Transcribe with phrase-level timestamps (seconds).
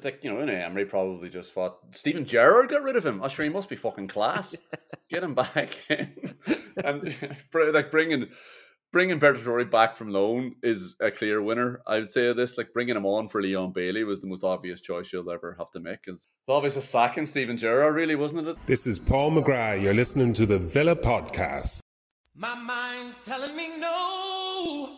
[0.00, 3.22] But like you know, Unai Emery probably just thought Steven Gerrard got rid of him.
[3.22, 4.56] I'm sure he must be fucking class.
[5.10, 7.14] Get him back and
[7.74, 8.28] like bringing
[8.92, 11.82] bringing Bertrand back from loan is a clear winner.
[11.86, 14.80] I would say this, like bringing him on for Leon Bailey was the most obvious
[14.80, 15.98] choice you'll ever have to make.
[16.06, 18.56] It's obviously a sacking Steven Gerrard, really, wasn't it?
[18.66, 19.82] This is Paul McGrath.
[19.82, 21.80] You're listening to the Villa Podcast.
[22.34, 24.96] My mind's telling me no.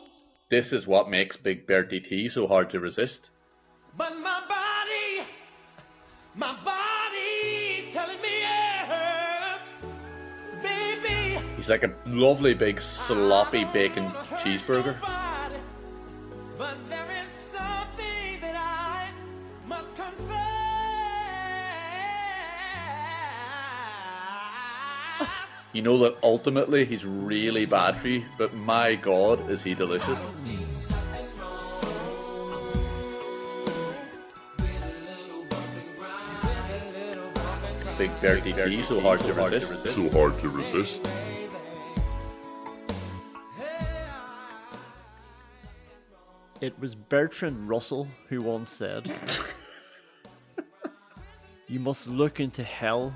[0.48, 3.30] This is what makes Big Bertie T so hard to resist.
[3.96, 4.61] But my body,
[11.62, 14.04] He's like a lovely big sloppy bacon
[14.42, 14.96] cheeseburger.
[16.58, 19.10] But there is something that I
[19.68, 20.28] must confess.
[25.72, 30.18] You know that ultimately he's really bad for you, but my god, is he delicious.
[37.96, 39.78] Big Bertie T, so hard to resist.
[39.94, 41.08] So hard to resist.
[46.62, 49.10] It was Bertrand Russell who once said,
[51.66, 53.12] You must look into hell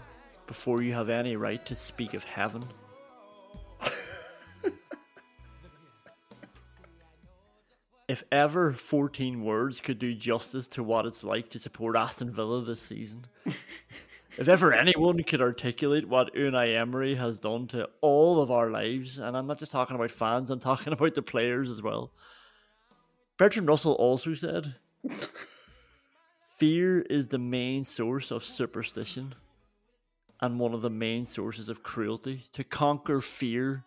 [0.48, 2.64] before you have any right to speak of heaven.
[8.08, 12.64] if ever 14 words could do justice to what it's like to support Aston Villa
[12.64, 13.26] this season,
[14.36, 19.20] if ever anyone could articulate what Unai Emery has done to all of our lives,
[19.20, 22.10] and I'm not just talking about fans, I'm talking about the players as well.
[23.38, 24.76] Bertrand Russell also said,
[26.56, 29.34] Fear is the main source of superstition
[30.40, 32.44] and one of the main sources of cruelty.
[32.52, 33.84] To conquer fear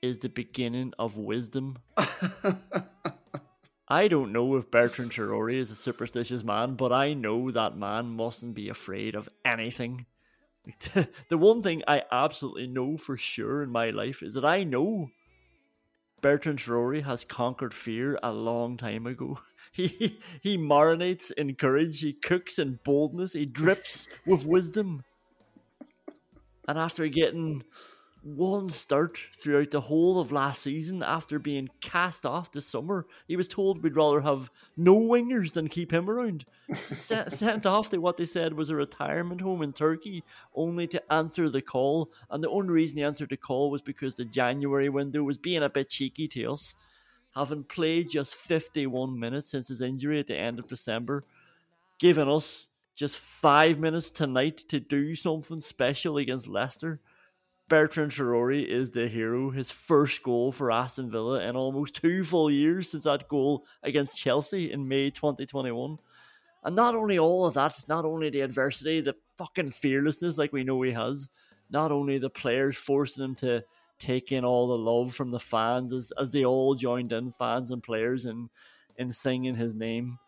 [0.00, 1.76] is the beginning of wisdom.
[3.88, 8.16] I don't know if Bertrand Traore is a superstitious man, but I know that man
[8.16, 10.06] mustn't be afraid of anything.
[11.28, 15.10] the one thing I absolutely know for sure in my life is that I know
[16.20, 19.38] Bertrand Traore has conquered fear a long time ago.
[19.72, 25.04] He he marinates in courage, he cooks in boldness, he drips with wisdom.
[26.66, 27.62] And after getting
[28.26, 33.36] one start throughout the whole of last season, after being cast off this summer, he
[33.36, 36.44] was told we'd rather have no wingers than keep him around.
[36.74, 40.24] Sent, off to what they said was a retirement home in Turkey,
[40.56, 42.10] only to answer the call.
[42.28, 45.62] And the only reason he answered the call was because the January window was being
[45.62, 46.74] a bit cheeky to us.
[47.36, 51.24] Having played just 51 minutes since his injury at the end of December,
[52.00, 56.98] giving us just five minutes tonight to do something special against Leicester.
[57.68, 59.50] Bertrand Traore is the hero.
[59.50, 64.16] His first goal for Aston Villa in almost two full years since that goal against
[64.16, 65.98] Chelsea in May 2021.
[66.62, 70.62] And not only all of that, not only the adversity, the fucking fearlessness like we
[70.62, 71.28] know he has,
[71.68, 73.64] not only the players forcing him to
[73.98, 77.72] take in all the love from the fans as, as they all joined in, fans
[77.72, 78.48] and players, in,
[78.96, 80.18] in singing his name.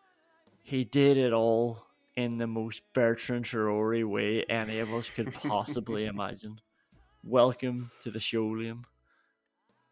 [0.63, 1.85] He did it all
[2.17, 6.59] in the most Bertrand Traore way any of us could possibly imagine.
[7.23, 8.83] Welcome to the show, Liam.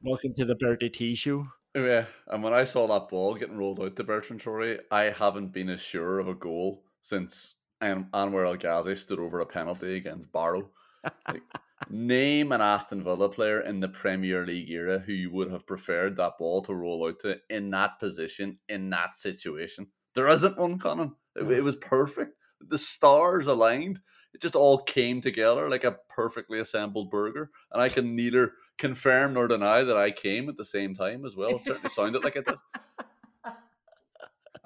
[0.02, 1.48] Welcome to the Bertie T show.
[1.76, 5.54] Yeah, and when I saw that ball getting rolled out to Bertrand Traore, I haven't
[5.54, 9.96] been as sure of a goal since um, Anwar El Ghazi stood over a penalty
[9.96, 10.70] against Barrow.
[11.28, 11.44] Like,
[11.90, 16.18] name an Aston Villa player in the Premier League era who you would have preferred
[16.18, 19.88] that ball to roll out to in that position, in that situation.
[20.16, 21.16] There isn't one, Conan.
[21.36, 22.36] It, it was perfect.
[22.60, 24.02] The stars aligned.
[24.38, 27.50] It just all came together like a perfectly assembled burger.
[27.72, 31.36] And I can neither confirm nor deny that I came at the same time as
[31.36, 31.56] well.
[31.56, 32.58] It certainly sounded like it did.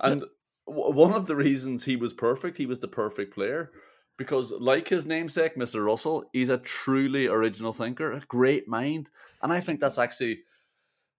[0.04, 0.26] And
[0.68, 3.72] w- one of the reasons he was perfect, he was the perfect player.
[4.18, 5.86] Because, like his namesake, Mr.
[5.86, 9.08] Russell, he's a truly original thinker, a great mind.
[9.44, 10.42] And I think that's actually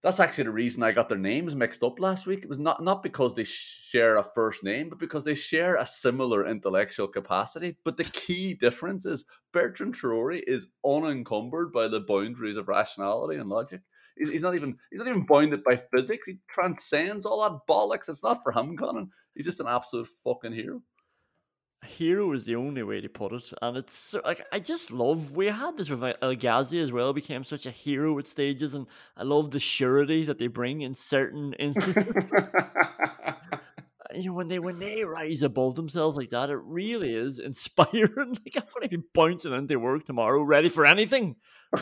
[0.03, 2.43] that's actually the reason I got their names mixed up last week.
[2.43, 5.85] It was not not because they share a first name, but because they share a
[5.85, 7.77] similar intellectual capacity.
[7.85, 13.49] But the key difference is Bertrand Traore is unencumbered by the boundaries of rationality and
[13.49, 13.81] logic.
[14.17, 16.27] He's, not even he's not even bounded by physics.
[16.27, 18.09] He transcends all that bollocks.
[18.09, 19.09] It's not for him, Conan.
[19.33, 20.81] He's just an absolute fucking hero
[21.85, 25.35] hero is the only way to put it, and it's so, like I just love.
[25.35, 27.13] We had this with El Ghazi as well.
[27.13, 28.87] Became such a hero at stages, and
[29.17, 32.31] I love the surety that they bring in certain instances.
[34.15, 38.01] you know, when they when they rise above themselves like that, it really is inspiring.
[38.15, 41.35] like I'm going to be bouncing into work tomorrow, ready for anything,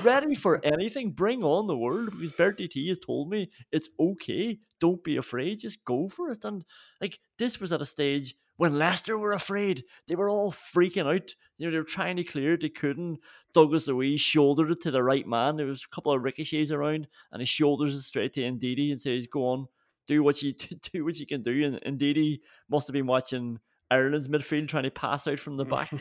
[0.03, 1.11] ready for anything.
[1.11, 4.59] Bring on the world because Bertie T has told me it's okay.
[4.79, 6.43] Don't be afraid, just go for it.
[6.43, 6.63] And
[6.99, 11.33] like this was at a stage when Leicester were afraid, they were all freaking out.
[11.57, 13.17] You know, they were trying to clear it, they couldn't.
[13.55, 15.55] Douglas Luiz shouldered it to the right man.
[15.55, 19.01] There was a couple of ricochets around, and he shoulders it straight to Ndidi and
[19.01, 19.67] says, "Go on,
[20.05, 20.53] do what you
[20.93, 23.57] do what you can do." And Ndidi must have been watching
[23.89, 25.91] Ireland's midfield trying to pass out from the back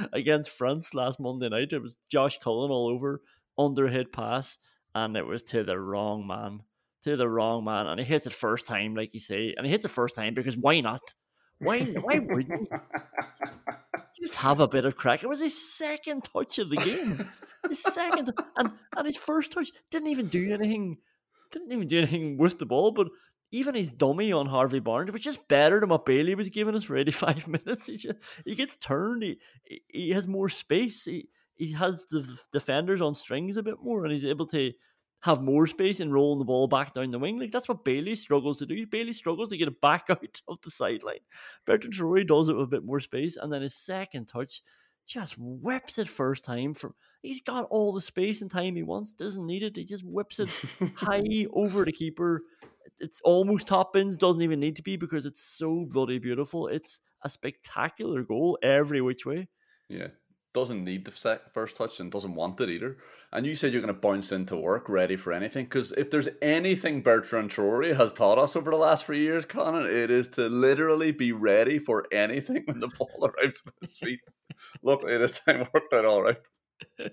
[0.14, 1.74] against France last Monday night.
[1.74, 3.20] It was Josh Cullen all over
[3.58, 4.56] underhit pass,
[4.94, 6.62] and it was to the wrong man,
[7.02, 9.72] to the wrong man, and he hits it first time, like you say, and he
[9.72, 11.02] hits it first time because why not?
[11.58, 11.80] Why?
[11.80, 12.80] Why wouldn't you?
[14.20, 15.22] just have a bit of crack?
[15.22, 17.28] It was his second touch of the game,
[17.68, 20.98] his second, and and his first touch didn't even do anything.
[21.50, 23.08] Didn't even do anything with the ball, but
[23.50, 26.84] even his dummy on Harvey Barnes was just better than what Bailey was giving us
[26.84, 27.86] for 85 minutes.
[27.86, 29.22] He just he gets turned.
[29.22, 29.38] He
[29.88, 31.04] he has more space.
[31.04, 34.72] He he has the defenders on strings a bit more, and he's able to
[35.22, 37.38] have more space and rolling the ball back down the wing.
[37.38, 38.86] Like that's what Bailey struggles to do.
[38.86, 41.20] Bailey struggles to get it back out of the sideline.
[41.66, 44.62] Bertrand Traore does it with a bit more space, and then his second touch
[45.06, 49.12] just whips it first time from he's got all the space and time he wants,
[49.12, 49.76] doesn't need it.
[49.76, 50.50] He just whips it
[50.94, 52.42] high over the keeper.
[53.00, 56.68] It's almost top bins, doesn't even need to be because it's so bloody beautiful.
[56.68, 59.48] It's a spectacular goal every which way.
[59.88, 60.08] Yeah,
[60.54, 62.96] doesn't need the first touch and doesn't want it either.
[63.32, 66.28] And you said you're going to bounce into work ready for anything because if there's
[66.40, 70.48] anything Bertrand Traore has taught us over the last three years, Conan, it is to
[70.48, 74.20] literally be ready for anything when the ball arrives at his feet.
[74.82, 76.40] Luckily, this time worked out all right.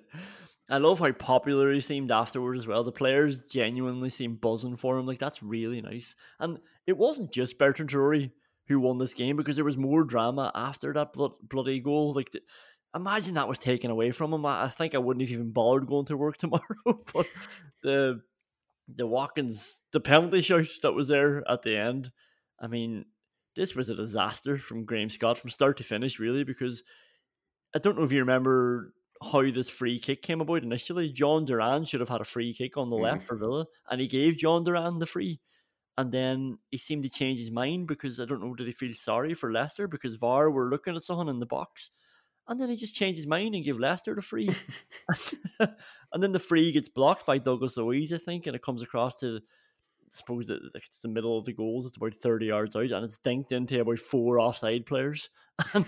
[0.69, 2.83] I love how popular he seemed afterwards as well.
[2.83, 5.05] The players genuinely seemed buzzing for him.
[5.05, 6.15] Like that's really nice.
[6.39, 8.31] And it wasn't just Bertrand Traore
[8.67, 12.13] who won this game because there was more drama after that blood, bloody goal.
[12.13, 12.31] Like,
[12.95, 14.45] imagine that was taken away from him.
[14.45, 17.03] I, I, think I wouldn't have even bothered going to work tomorrow.
[17.13, 17.27] but
[17.83, 18.21] the
[18.87, 22.11] the Watkins, the penalty shot that was there at the end.
[22.59, 23.05] I mean,
[23.55, 26.83] this was a disaster from Graham Scott from start to finish, really, because
[27.75, 28.93] I don't know if you remember
[29.31, 31.11] how this free kick came about initially.
[31.11, 33.03] Jhon Duran should have had a free kick on the mm.
[33.03, 35.39] left for Villa, and he gave Jhon Duran the free.
[35.97, 38.93] And then he seemed to change his mind because I don't know, did he feel
[38.93, 41.89] sorry for Leicester because VAR were looking at someone in the box?
[42.47, 44.49] And then he just changed his mind and gave Leicester the free.
[45.59, 49.19] and then the free gets blocked by Douglas Luiz, I think, and it comes across
[49.21, 51.87] to, I suppose that it's the middle of the goals.
[51.87, 55.29] It's about 30 yards out, and it's dinked into about four offside players.
[55.73, 55.85] And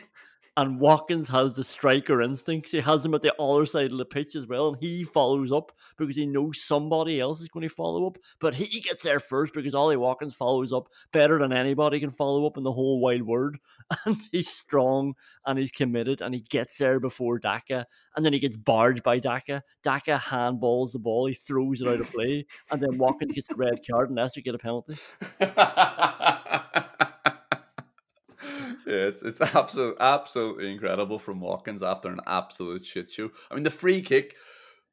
[0.58, 2.72] and Watkins has the striker instincts.
[2.72, 5.52] He has him at the other side of the pitch as well, and he follows
[5.52, 8.18] up because he knows somebody else is going to follow up.
[8.40, 12.48] But he gets there first because Ollie Watkins follows up better than anybody can follow
[12.48, 13.56] up in the whole wide world.
[14.06, 15.14] And he's strong
[15.46, 19.20] and he's committed, and he gets there before Daka, and then he gets barged by
[19.20, 19.64] Daka.
[19.82, 23.56] Daka handballs the ball, he throws it out of play, and then Watkins gets a
[23.56, 24.98] red card, and Leicester get a penalty.
[28.88, 33.30] Yeah, it's it's absolute, absolutely incredible from Watkins after an absolute shit show.
[33.52, 34.36] I mean, the free kick.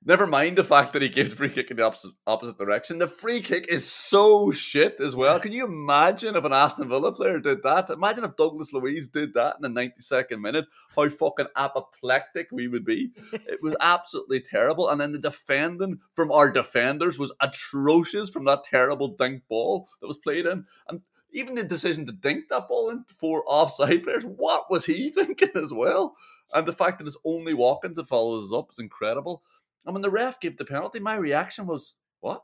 [0.07, 2.99] Never mind the fact that he gave the free kick in the opposite, opposite direction.
[2.99, 5.41] The free kick is so shit as well.
[5.41, 7.89] Can you imagine if an Aston Villa player did that?
[7.89, 10.67] Imagine if Douglas Luiz did that in the 92nd minute.
[10.95, 13.13] How fucking apoplectic we would be.
[13.33, 14.91] It was absolutely terrible.
[14.91, 20.07] And then the defending from our defenders was atrocious from that terrible dink ball that
[20.07, 20.67] was played in.
[20.87, 21.01] And
[21.35, 25.51] even the decision to dink that ball into four offside players, what was he thinking
[25.55, 26.15] as well?
[26.53, 29.43] And the fact that it's only Watkins that follows up is incredible.
[29.85, 32.43] And when the ref gave the penalty, my reaction was, what?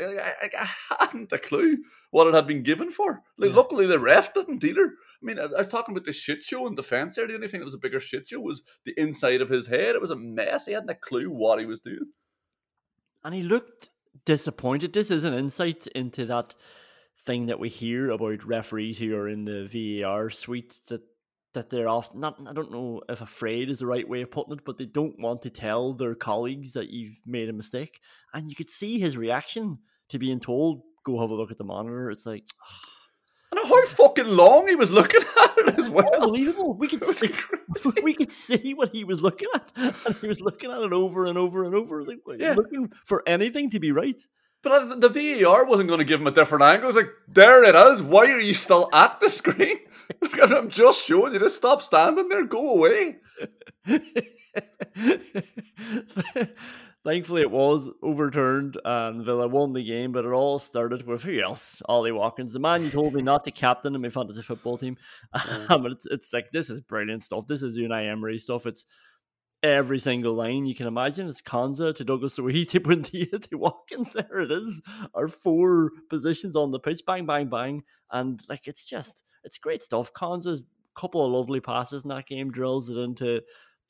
[0.00, 1.78] I, I, I hadn't a clue
[2.10, 3.22] what it had been given for.
[3.38, 3.56] Like, yeah.
[3.56, 4.86] Luckily, the ref didn't either.
[4.86, 7.28] I mean, I, I was talking about the shit show in defence there.
[7.28, 9.94] The only thing that was a bigger shit show was the inside of his head.
[9.94, 10.66] It was a mess.
[10.66, 12.12] He hadn't a clue what he was doing.
[13.22, 13.90] And he looked
[14.24, 14.92] disappointed.
[14.92, 16.54] This is an insight into that
[17.24, 21.02] thing that we hear about referees who are in the VAR suite that
[21.54, 24.54] that they're often not I don't know if afraid is the right way of putting
[24.54, 28.00] it, but they don't want to tell their colleagues that you've made a mistake.
[28.32, 29.78] And you could see his reaction
[30.08, 32.10] to being told, go have a look at the monitor.
[32.10, 32.44] It's like
[33.56, 36.12] And how fucking long he was looking at it as well.
[36.14, 36.76] Unbelievable.
[36.76, 37.32] We could see
[38.02, 39.72] we could see what he was looking at.
[39.76, 42.04] And he was looking at it over and over and over.
[42.04, 42.54] Like, yeah.
[42.54, 44.20] looking for anything to be right.
[44.64, 46.88] But the VAR wasn't going to give him a different angle.
[46.88, 48.02] It's like, there it is.
[48.02, 49.78] Why are you still at the screen?
[50.20, 52.44] Because I'm just showing you to stop standing there.
[52.44, 53.16] Go away.
[57.04, 61.40] Thankfully, it was overturned and Villa won the game, but it all started with who
[61.40, 61.80] else?
[61.86, 64.98] Ollie Watkins, the man you told me not to captain in my fantasy football team.
[65.68, 67.46] But it's, it's like, this is brilliant stuff.
[67.46, 68.66] This is Unai Emery stuff.
[68.66, 68.84] It's
[69.64, 71.26] every single line you can imagine.
[71.26, 74.12] It's Konsa to Douglas Luiz to Buendia to Watkins.
[74.24, 74.82] There it is.
[75.14, 77.00] Our four positions on the pitch.
[77.06, 77.82] Bang, bang, bang.
[78.12, 80.12] And like it's just it's great stuff.
[80.12, 83.40] Konsa's couple of lovely passes in that game, drills it into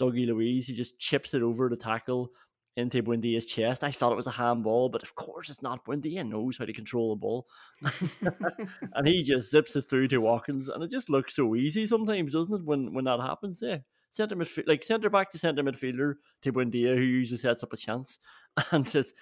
[0.00, 0.66] Dougie Luiz.
[0.66, 2.31] He just chips it over the tackle
[2.76, 3.85] into Buendia's chest.
[3.85, 5.85] I thought it was a handball, but of course it's not.
[5.85, 7.47] Buendia knows how to control the ball.
[8.95, 10.69] and he just zips it through to Watkins.
[10.69, 13.61] And it just looks so easy sometimes, doesn't it, when, when that happens?
[13.62, 13.78] Yeah.
[14.14, 17.76] Centre midfield, like centre back to centre midfielder to Buendia, who usually sets up a
[17.76, 18.21] chance.
[18.71, 19.12] And it's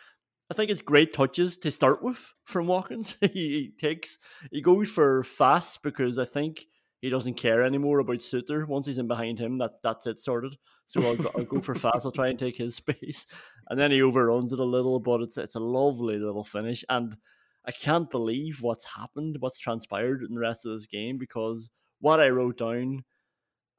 [0.51, 3.17] I think it's great touches to start with from Watkins.
[3.23, 4.19] he, he takes
[4.51, 6.67] he goes for fast because I think
[7.01, 8.69] he doesn't care anymore about Souttar.
[8.69, 10.57] Once he's in behind him, that that's it sorted.
[10.85, 12.05] So I'll, I'll go for fast.
[12.05, 13.27] I'll try and take his space,
[13.71, 15.01] and then he overruns it a little.
[15.01, 17.17] But it's it's a lovely little finish, and
[17.65, 21.71] I can't believe what's happened, what's transpired in the rest of this game because
[22.01, 23.05] what I wrote down,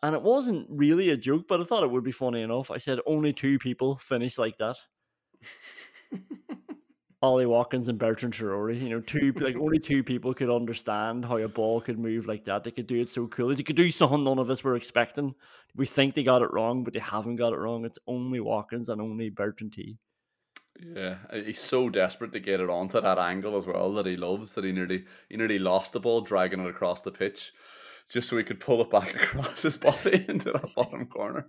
[0.03, 2.69] and it wasn't really a joke, but I thought it would be funny enough.
[2.69, 4.75] I said only two people finish like that.
[7.22, 11.38] Ollie Watkins and Bertrand Traore, you know, two like only two people could understand how
[11.38, 12.65] a ball could move like that.
[12.65, 13.55] They could do it so cool.
[13.55, 15.33] They could do something none of us were expecting.
[15.74, 17.86] We think they got it wrong, but they haven't got it wrong.
[17.86, 19.98] It's only Watkins and only Bertrand T.
[20.93, 24.17] Yeah, uh, he's so desperate to get it onto that angle as well that he
[24.17, 27.53] loves that he nearly he nearly lost the ball dragging it across the pitch
[28.10, 31.48] just so he could pull it back across his body into that bottom corner.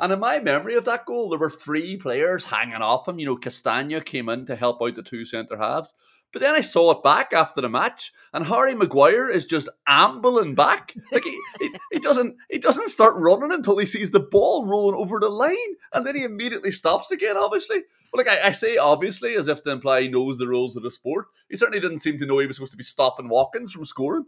[0.00, 3.18] And in my memory of that goal, there were three players hanging off him.
[3.18, 5.94] You know, Castagna came in to help out the two centre halves.
[6.32, 10.54] But then I saw it back after the match, and Harry Maguire is just ambling
[10.54, 10.94] back.
[11.12, 14.96] Like he, he, he, doesn't he doesn't start running until he sees the ball rolling
[14.98, 15.56] over the line,
[15.92, 17.36] and then he immediately stops again.
[17.36, 20.74] Obviously, but like I, I say, obviously, as if to imply he knows the rules
[20.74, 21.26] of the sport.
[21.50, 24.24] He certainly didn't seem to know he was supposed to be stopping Watkins from scoring.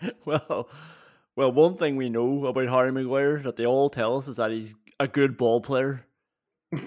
[0.24, 0.68] well,
[1.36, 4.50] well, one thing we know about Harry Maguire that they all tell us is that
[4.50, 6.06] he's a good ball player.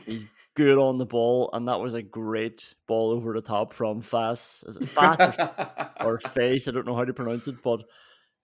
[0.05, 4.01] he's good on the ball, and that was a great ball over the top from
[4.01, 4.63] Fass.
[4.67, 6.67] Is it Fass or, or Face?
[6.67, 7.81] I don't know how to pronounce it, but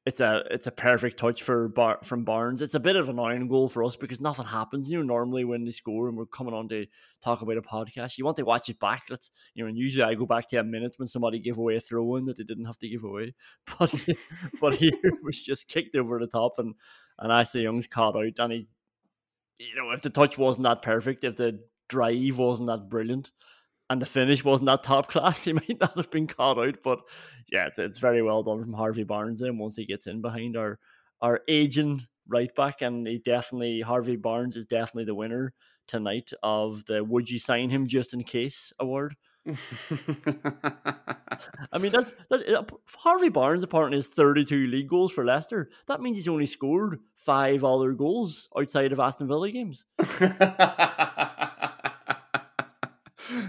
[0.06, 2.62] it's a it's a perfect touch for Bar- from Barnes.
[2.62, 4.90] It's a bit of an iron goal for us because nothing happens.
[4.90, 6.86] You know, normally when they score and we're coming on to
[7.22, 9.04] talk about a podcast, you want to watch it back.
[9.10, 11.78] Let's you know, and usually I go back to a minute when somebody gave away
[11.78, 13.34] a throw in that they didn't have to give away.
[13.80, 14.10] But
[14.60, 14.92] but here
[15.24, 16.76] was just kicked over the top and
[17.20, 18.70] and Ashley Young's caught out and he's
[19.60, 23.32] you know, if the touch wasn't that perfect, if the drive wasn't that brilliant,
[23.90, 26.78] and the finish wasn't that top class, he might not have been caught out.
[26.84, 27.00] But
[27.52, 29.42] yeah, it's, it's very well done from Harvey Barnes.
[29.42, 30.80] And once he gets in behind our
[31.22, 35.54] our aging right back, and he definitely Harvey Barnes is definitely the winner
[35.88, 39.16] tonight of the "Would you sign him just in case" award.
[41.74, 42.48] I mean, that's that.
[42.48, 42.64] Uh,
[43.00, 45.70] Harvey Barnes apparently has 32 league goals for Leicester.
[45.88, 49.84] That means he's only scored five other goals outside of Aston Villa games.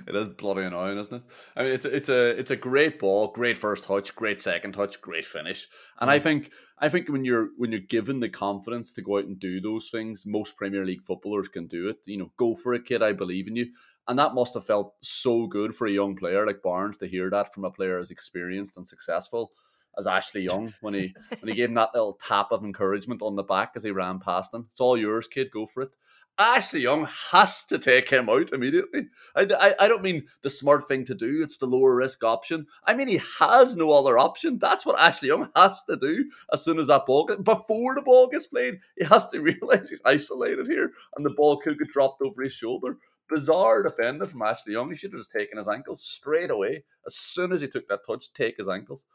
[0.09, 1.23] it is bloody annoying, isn't it?
[1.57, 4.73] I mean, it's a, it's a it's a great ball, great first touch, great second
[4.73, 5.69] touch, great finish,
[6.01, 6.23] and I mm.
[6.23, 9.61] think I think when you're when you're given the confidence to go out and do
[9.61, 11.99] those things, most Premier League footballers can do it.
[12.07, 13.03] You know, go for it, kid.
[13.03, 13.67] I believe in you,
[14.09, 17.31] and that must have felt so good for a young player like Barnes to hear
[17.31, 19.53] that from a player as experienced and successful
[19.97, 23.37] as Ashley Young when he when he gave him that little tap of encouragement on
[23.37, 24.67] the back as he ran past him.
[24.71, 25.51] It's all yours, kid.
[25.51, 25.97] Go for it.
[26.39, 29.07] Ashley Young has to take him out immediately.
[29.37, 32.67] I, I, I, don't mean the smart thing to do, it's the lower risk option.
[32.85, 34.59] I mean, he has no other option.
[34.59, 38.03] That's what Ashley Young has to do as soon as that ball gets, before the
[38.03, 41.93] ball gets played, he has to realize he's isolated here and the ball could get
[41.93, 42.99] dropped over his shoulder.
[43.29, 44.91] Bizarre defender from Ashley Young.
[44.91, 46.85] He should have just taken his ankles straight away.
[47.07, 49.07] As soon as he took that touch, take his ankles.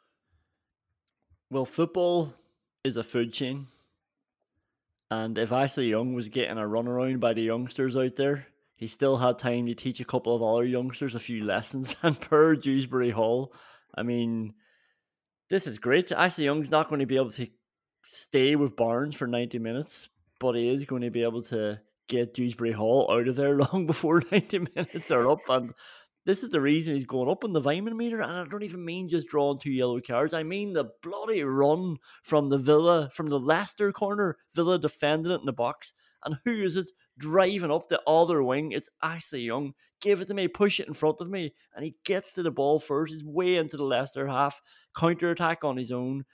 [1.51, 2.33] Well, football
[2.83, 3.67] is a food chain
[5.11, 8.87] and if Ashley Young was getting a run around by the youngsters out there, he
[8.87, 11.95] still had time to teach a couple of other youngsters a few lessons.
[12.03, 13.53] And per Dewsbury Hall,
[13.95, 14.53] I mean,
[15.49, 16.11] this is great.
[16.11, 17.47] Ashley Young's not going to be able to
[18.03, 22.33] stay with Barnes for 90 minutes, but he is going to be able to get
[22.33, 25.39] Dewsbury Hall out of there long before 90 minutes are up.
[25.49, 25.73] And
[26.29, 28.85] this is the reason he's going up in the Weimann meter, and I don't even
[28.85, 30.31] mean just drawing two yellow cards.
[30.31, 35.39] I mean the bloody run from the Villa, from the Leicester corner, Villa defending it
[35.39, 35.91] in the box.
[36.23, 38.73] And who is it driving up the other wing?
[38.73, 39.73] It's Ashley Young.
[40.01, 41.55] Give it to me, push it in front of me.
[41.75, 43.11] And he gets to the ball first.
[43.11, 44.61] He's way into the Leicester half.
[44.95, 46.25] Counter attack on his own.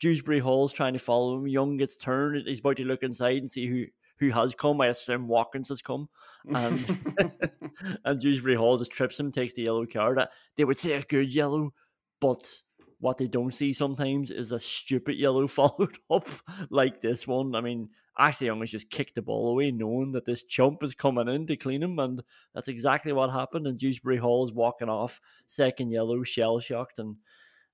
[0.00, 1.46] Dewsbury Hall's trying to follow him.
[1.46, 2.42] Young gets turned.
[2.44, 3.84] He's about to look inside and see who
[4.18, 4.80] who has come.
[4.80, 6.08] I assume Watkins has come.
[6.48, 7.00] And,
[8.04, 10.18] and Dewsbury Hall just trips him, takes the yellow card.
[10.18, 11.72] Uh, they would say a good yellow,
[12.20, 12.52] but
[13.00, 16.28] what they don't see sometimes is a stupid yellow followed up
[16.70, 17.54] like this one.
[17.54, 20.94] I mean, Ashley Young has just kicked the ball away, knowing that this chump is
[20.94, 22.22] coming in to clean him, and
[22.54, 23.66] that's exactly what happened.
[23.66, 27.16] And Dewsbury Hall is walking off, second yellow, shell shocked, and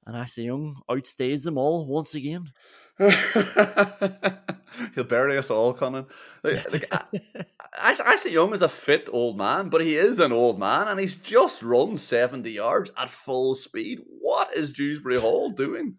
[0.07, 2.51] and Ashley Young outstays them all once again.
[4.95, 6.07] He'll bury us all, Conan.
[6.43, 6.93] Like, like,
[7.79, 11.17] Ashley Young is a fit old man, but he is an old man, and he's
[11.17, 14.01] just run seventy yards at full speed.
[14.21, 15.97] What is Dewsbury Hall doing?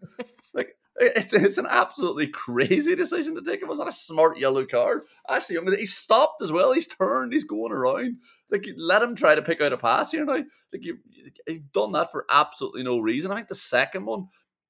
[0.54, 3.62] Like, it's it's an absolutely crazy decision to take.
[3.62, 5.02] It was not a smart yellow card.
[5.28, 6.72] Ashley Young, he stopped as well.
[6.72, 7.32] He's turned.
[7.32, 8.18] He's going around.
[8.50, 10.34] Like, let him try to pick out a pass here now.
[10.72, 10.98] Like, you,
[11.48, 13.32] you've done that for absolutely no reason.
[13.32, 14.28] I think the second one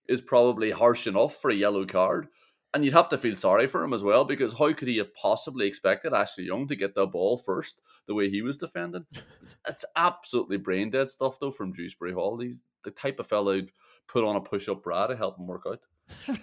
[0.08, 2.28] is probably harsh enough for a yellow card.
[2.74, 5.14] And you'd have to feel sorry for him as well because how could he have
[5.14, 9.04] possibly expected Ashley Young to get the ball first the way he was defending?
[9.42, 12.38] It's, it's absolutely brain dead stuff though from Dewsbury Hall.
[12.38, 13.72] He's the type of fellow who'd
[14.08, 15.86] put on a push up bra to help him work out.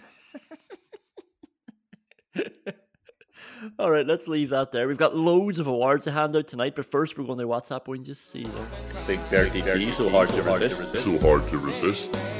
[3.78, 4.88] All right, let's leave that there.
[4.88, 7.94] We've got loads of awards to hand out tonight, but first we're going to WhatsApp
[7.94, 8.68] and just see them.
[9.08, 10.94] Big Bertie T, so hard to resist.
[10.94, 12.38] So hard to resist.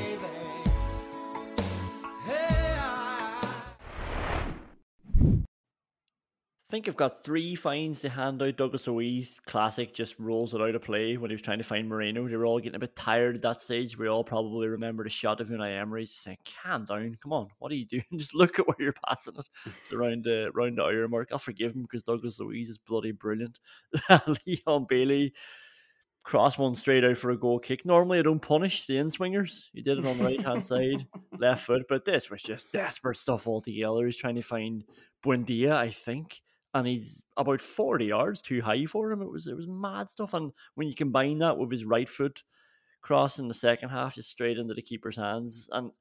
[6.70, 8.58] Think I've got three fines to hand out.
[8.58, 11.90] Douglas Luiz, classic, just rolls it out of play when he was trying to find
[11.90, 12.28] Moreno.
[12.28, 13.98] They were all getting a bit tired at that stage.
[13.98, 17.48] We all probably remember the shot of Unai Emery just saying, calm down, come on,
[17.58, 18.06] what are you doing?
[18.18, 19.50] just look at where you're passing it.
[19.66, 21.30] It's around the, around the hour mark.
[21.32, 23.60] I'll forgive him because Douglas Luiz is bloody brilliant.
[24.46, 25.34] Leon Bailey
[26.24, 27.84] cross one straight out for a goal kick.
[27.84, 29.70] Normally, I don't punish the in swingers.
[29.74, 31.08] He did it on the right hand side,
[31.40, 34.06] left foot, but this was just desperate stuff altogether.
[34.06, 34.84] He's trying to find
[35.24, 36.42] Buendia, I think,
[36.74, 39.22] and he's about forty yards too high for him.
[39.22, 42.44] It was it was mad stuff, and when you combine that with his right foot
[43.02, 45.92] cross in the second half, just straight into the keeper's hands, and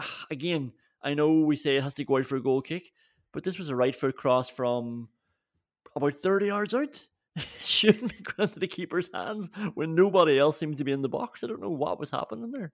[0.00, 2.92] ah, again, I know we say it has to go out for a goal kick,
[3.32, 5.08] but this was a right foot cross from
[5.96, 10.58] about thirty yards out It shouldn't be going into the keeper's hands when nobody else
[10.58, 11.42] seems to be in the box.
[11.42, 12.72] I don't know what was happening there.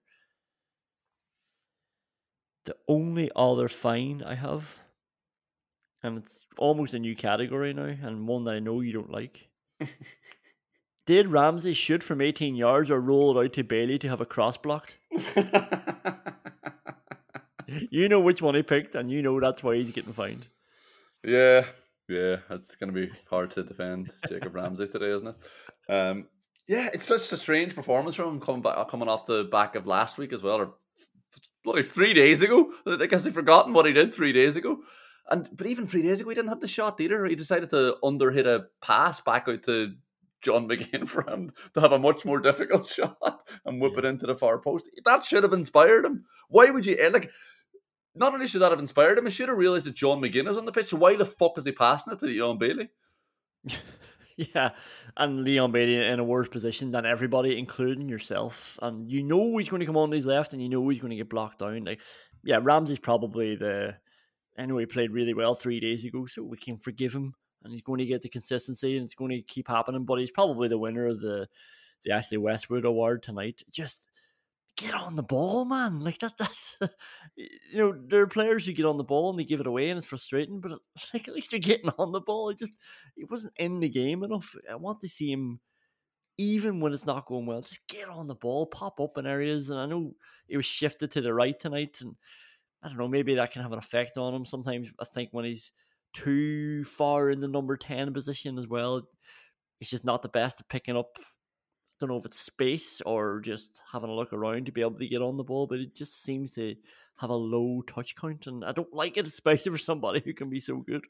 [2.65, 4.77] The only other fine I have,
[6.03, 9.47] and it's almost a new category now, and one that I know you don't like.
[11.05, 14.25] Did Ramsey shoot from 18 yards or roll it out to Bailey to have a
[14.25, 14.97] cross blocked?
[17.89, 20.47] you know which one he picked, and you know that's why he's getting fined.
[21.23, 21.65] Yeah,
[22.09, 25.35] yeah, it's going to be hard to defend Jacob Ramsey today, isn't it?
[25.91, 26.27] Um,
[26.67, 29.87] yeah, it's such a strange performance from him coming back, coming off the back of
[29.87, 30.73] last week as well, or
[31.63, 32.73] bloody three days ago.
[32.85, 34.79] I guess I've forgotten what he did three days ago.
[35.29, 37.25] And but even three days ago, he didn't have the shot either.
[37.25, 39.93] He decided to underhit a pass back out to
[40.41, 43.17] John McGinn for him to have a much more difficult shot
[43.65, 44.89] and whip it into the far post.
[45.05, 46.25] That should have inspired him.
[46.49, 47.29] Why would you eh, like?
[48.15, 50.57] Not only should that have inspired him, he should have realized that John McGinn is
[50.57, 50.87] on the pitch.
[50.87, 52.89] So why the fuck is he passing it to Leon Bailey?
[54.37, 54.71] yeah,
[55.15, 58.79] and Leon Bailey in a worse position than everybody, including yourself.
[58.81, 61.11] And you know he's going to come on his left, and you know he's going
[61.11, 61.85] to get blocked down.
[61.85, 61.99] Like,
[62.43, 63.95] yeah, Ramsey's probably the.
[64.57, 67.83] Anyway, he played really well three days ago, so we can forgive him, and he's
[67.83, 70.03] going to get the consistency, and it's going to keep happening.
[70.03, 71.47] But he's probably the winner of the
[72.03, 73.61] the Ashley Westwood Award tonight.
[73.71, 74.09] Just
[74.77, 75.99] get on the ball, man.
[75.99, 76.33] Like that.
[76.39, 76.77] That's
[77.35, 79.89] you know there are players who get on the ball and they give it away,
[79.89, 80.61] and it's frustrating.
[80.61, 80.79] But
[81.13, 82.49] like at least you're getting on the ball.
[82.49, 82.73] It just
[83.15, 84.55] it wasn't in the game enough.
[84.69, 85.59] I want to see him.
[86.39, 89.71] Even when it's not going well, just get on the ball, pop up in areas.
[89.71, 90.13] And I know
[90.47, 92.15] it was shifted to the right tonight, and
[92.83, 94.45] I don't know, maybe that can have an effect on him.
[94.45, 95.71] Sometimes I think when he's
[96.13, 99.01] too far in the number 10 position as well,
[99.79, 101.17] he's just not the best at picking up.
[101.19, 101.25] I
[101.99, 105.07] don't know if it's space or just having a look around to be able to
[105.07, 106.75] get on the ball, but it just seems to
[107.19, 108.45] have a low touch count.
[108.45, 111.05] And I don't like it, especially for somebody who can be so good.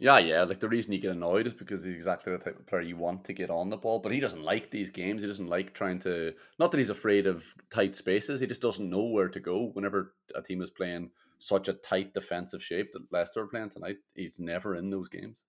[0.00, 0.44] Yeah, yeah.
[0.44, 2.96] Like the reason you get annoyed is because he's exactly the type of player you
[2.96, 5.20] want to get on the ball, but he doesn't like these games.
[5.20, 6.32] He doesn't like trying to.
[6.58, 8.40] Not that he's afraid of tight spaces.
[8.40, 9.70] He just doesn't know where to go.
[9.74, 13.98] Whenever a team is playing such a tight defensive shape that Leicester are playing tonight,
[14.14, 15.44] he's never in those games.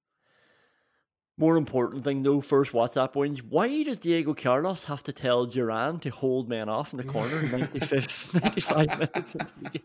[1.37, 3.41] More important thing though, first WhatsApp wins.
[3.41, 7.41] Why does Diego Carlos have to tell Duran to hold men off in the corner
[7.47, 9.83] 95, 95 minutes into the game?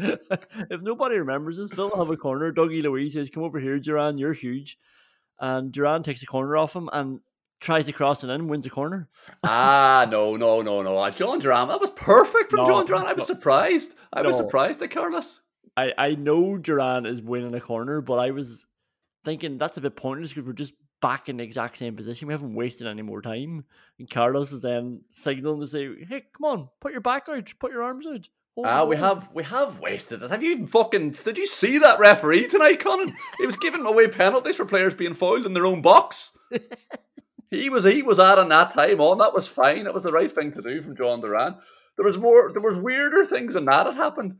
[0.70, 2.52] if nobody remembers this, Phil will have a corner.
[2.52, 4.78] Dougie Luiz says, Come over here, Duran, you're huge.
[5.38, 7.20] And Duran takes a corner off him and
[7.60, 9.08] tries to cross it in, wins a corner.
[9.44, 10.96] ah, no, no, no, no.
[10.98, 13.06] Uh, Jhon Duran, that was perfect from No, Jhon Duran.
[13.06, 13.34] I was no.
[13.34, 13.94] surprised.
[14.12, 15.40] I was surprised at Carlos.
[15.76, 18.66] I, I know Duran is winning a corner, but I was
[19.24, 22.28] thinking that's a bit pointless because we're just back in the exact same position.
[22.28, 23.64] We haven't wasted any more time.
[23.98, 27.72] And Carlos is then signaling to say, hey, come on, put your back out, put
[27.72, 28.28] your arms out.
[28.58, 30.30] Ah, we have we have wasted it.
[30.30, 33.14] Have you fucking did you see that referee tonight, Conan?
[33.38, 36.32] He was giving away penalties for players being fouled in their own box.
[37.50, 39.18] he was he was adding that time on.
[39.18, 39.86] That was fine.
[39.86, 41.56] It was the right thing to do from Jhon Duran.
[41.96, 44.36] There was more there was weirder things than that had happened.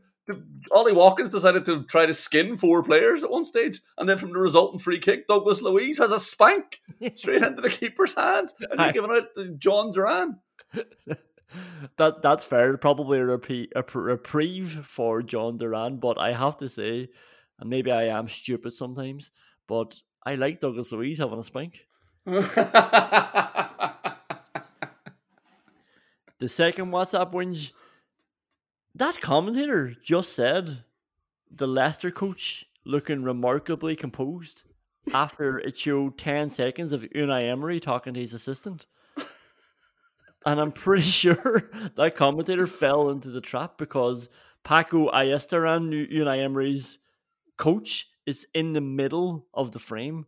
[0.71, 4.31] Ollie Watkins decided to try to skin four players at one stage, and then from
[4.31, 6.79] the resultant free kick, Douglas Luiz has a spank
[7.15, 10.39] straight into the keeper's hands, and he's giving it to Jhon Duran.
[11.97, 12.77] that that's fair.
[12.77, 17.09] Probably a, repeat, a reprieve for Jhon Duran, but I have to say,
[17.59, 19.31] and maybe I am stupid sometimes,
[19.67, 21.85] but I like Douglas Luiz having a spank.
[26.41, 27.71] The second WhatsApp whinge,
[28.95, 30.83] that commentator just said
[31.51, 34.63] the Leicester coach looking remarkably composed
[35.13, 38.87] after it showed 10 seconds of Unai Emery talking to his assistant.
[40.45, 44.29] And I'm pretty sure that commentator fell into the trap because
[44.63, 46.99] Paco Ayestaran, Unai Emery's
[47.57, 50.25] coach, is in the middle of the frame.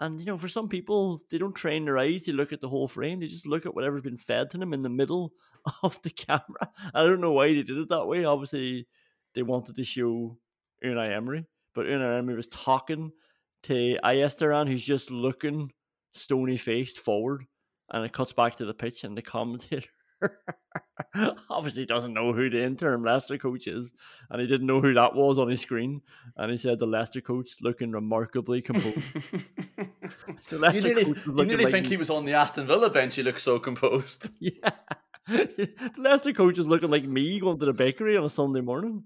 [0.00, 2.68] And you know, for some people, they don't train their eyes; they look at the
[2.68, 3.20] whole frame.
[3.20, 5.32] They just look at whatever's been fed to them in the middle
[5.82, 6.70] of the camera.
[6.92, 8.24] I don't know why they did it that way.
[8.24, 8.88] Obviously,
[9.34, 10.36] they wanted to show
[10.84, 13.12] Unai Emery, but Unai Emery was talking
[13.64, 15.70] to Ayestaran, who's just looking
[16.12, 17.44] stony faced forward,
[17.90, 19.88] and it cuts back to the pitch, and the commentator
[21.50, 23.92] obviously doesn't know who the interim Leicester coach is,
[24.30, 26.00] and he didn't know who that was on his screen,
[26.36, 28.98] and he said the Leicester coach looking remarkably composed.
[30.50, 33.16] You nearly, you nearly like think he was on the Aston Villa bench.
[33.16, 34.28] He looked so composed.
[34.40, 34.70] Yeah.
[35.26, 39.04] the Leicester coach is looking like me going to the bakery on a Sunday morning.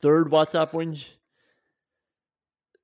[0.00, 1.08] Third WhatsApp whinge.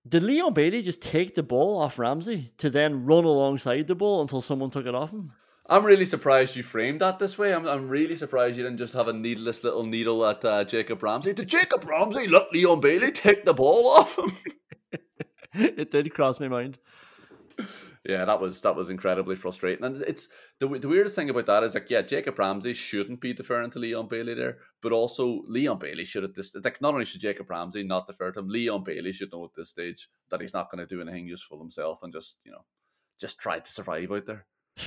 [0.07, 4.21] Did Leon Bailey just take the ball off Ramsey to then run alongside the ball
[4.21, 5.33] until someone took it off him?
[5.67, 7.55] I'm really surprised you framed that this way.
[7.55, 11.03] I'm, I'm really surprised you didn't just have a needless little needle at uh, Jacob
[11.03, 11.33] Ramsey.
[11.33, 14.37] Did Jacob Ramsey let Leon Bailey take the ball off him?
[15.55, 16.77] it did cross my mind.
[18.07, 19.83] Yeah, that was that was incredibly frustrating.
[19.85, 20.29] And it's
[20.61, 23.79] the the weirdest thing about that is like, yeah, Jacob Ramsey shouldn't be deferring to
[23.79, 27.49] Leon Bailey there, but also Leon Bailey should at this like not only should Jacob
[27.49, 30.71] Ramsey not defer to him, Leon Bailey should know at this stage that he's not
[30.71, 32.67] going to do anything useful himself and just you know
[33.19, 34.45] just try to survive out there.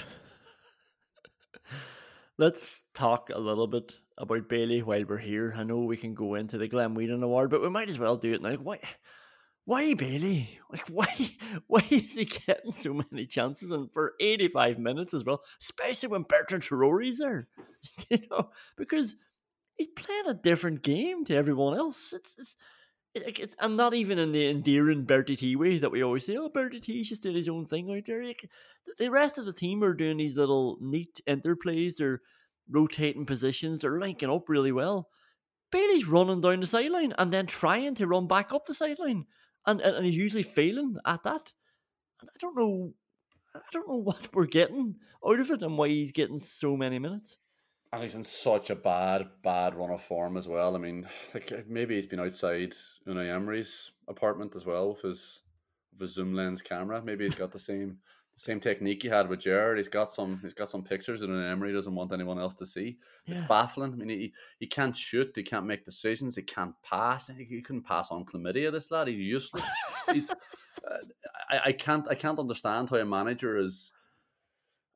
[2.38, 5.56] Let's talk a little bit about Bailey while we're here.
[5.58, 8.16] I know we can go into the Glenn Whelan Award, but we might as well
[8.16, 8.54] do it now.
[8.58, 8.80] Why,
[9.68, 10.60] why Bailey?
[10.72, 11.14] Like, why,
[11.68, 15.42] why is he getting so many chances and for eighty-five minutes as well?
[15.62, 17.50] Especially when Bertrand Traore's there,
[18.10, 19.18] you know, because
[19.76, 22.14] he's playing a different game to everyone else.
[22.14, 22.56] It's, it's,
[23.14, 26.38] it, it's I'm not even in the endearing Bertie T way that we always say.
[26.38, 28.24] Oh, Bertie T's just doing his own thing out there.
[28.24, 28.50] Like,
[28.98, 31.98] the rest of the team are doing these little neat interplays.
[31.98, 32.22] They're
[32.72, 33.80] rotating positions.
[33.80, 35.10] They're linking up really well.
[35.74, 39.26] Bailey's running down the sideline and then trying to run back up the sideline,
[39.68, 41.54] and and, and he's usually failing at that.
[42.22, 42.94] And I don't know,
[43.56, 46.98] I don't know what we're getting out of it and why he's getting so many
[46.98, 47.38] minutes.
[47.94, 50.76] And he's in such a bad, bad run of form as well.
[50.76, 52.74] I mean, like eh, maybe he's been outside
[53.08, 55.42] Unai Emery's apartment as well with his
[55.92, 57.02] with his zoom lens camera.
[57.04, 58.00] Maybe he's got the same
[58.38, 59.78] same technique he had with Jared.
[59.78, 62.68] He's got some he's got some pictures that Unai Emery doesn't want anyone else to
[62.68, 62.98] see.
[63.26, 63.94] It's baffling.
[63.94, 67.30] I mean, he, he can't shoot, he can't make decisions, he can't pass.
[67.36, 68.72] He, he couldn't pass on chlamydia.
[68.72, 69.66] This lad, he's useless.
[70.14, 70.36] he's uh,
[71.50, 73.92] I, I can't I can't understand how a manager is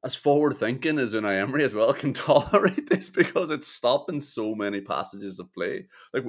[0.04, 4.54] as forward thinking as Unai Emery as well can tolerate this because it's stopping so
[4.54, 5.88] many passages of play.
[6.14, 6.26] Like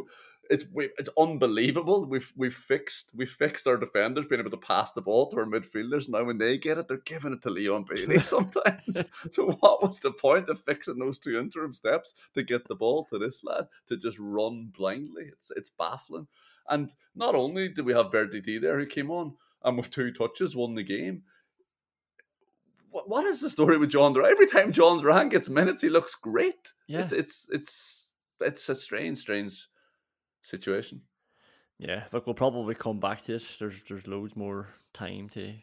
[0.53, 2.07] it's we, it's unbelievable.
[2.07, 5.47] We've we've fixed we fixed our defenders being able to pass the ball to our
[5.47, 6.09] midfielders.
[6.09, 9.07] Now when they get it, they're giving it to Leon Bailey sometimes.
[9.31, 13.05] so what was the point of fixing those two interim steps to get the ball
[13.07, 15.31] to this lad to just run blindly?
[15.33, 16.27] It's it's baffling.
[16.69, 19.35] And not only did we have Bertie T there who came on
[19.65, 21.23] and with two touches won the game
[22.93, 24.31] what, what is the story with Jhon Duran?
[24.31, 26.73] Every time Jhon Duran gets minutes, he looks great.
[26.87, 27.01] Yeah.
[27.01, 29.67] It's it's it's it's a strange, strange
[30.43, 31.03] situation.
[31.79, 33.47] Yeah, look, we'll probably come back to it.
[33.59, 35.55] There's there's loads more time to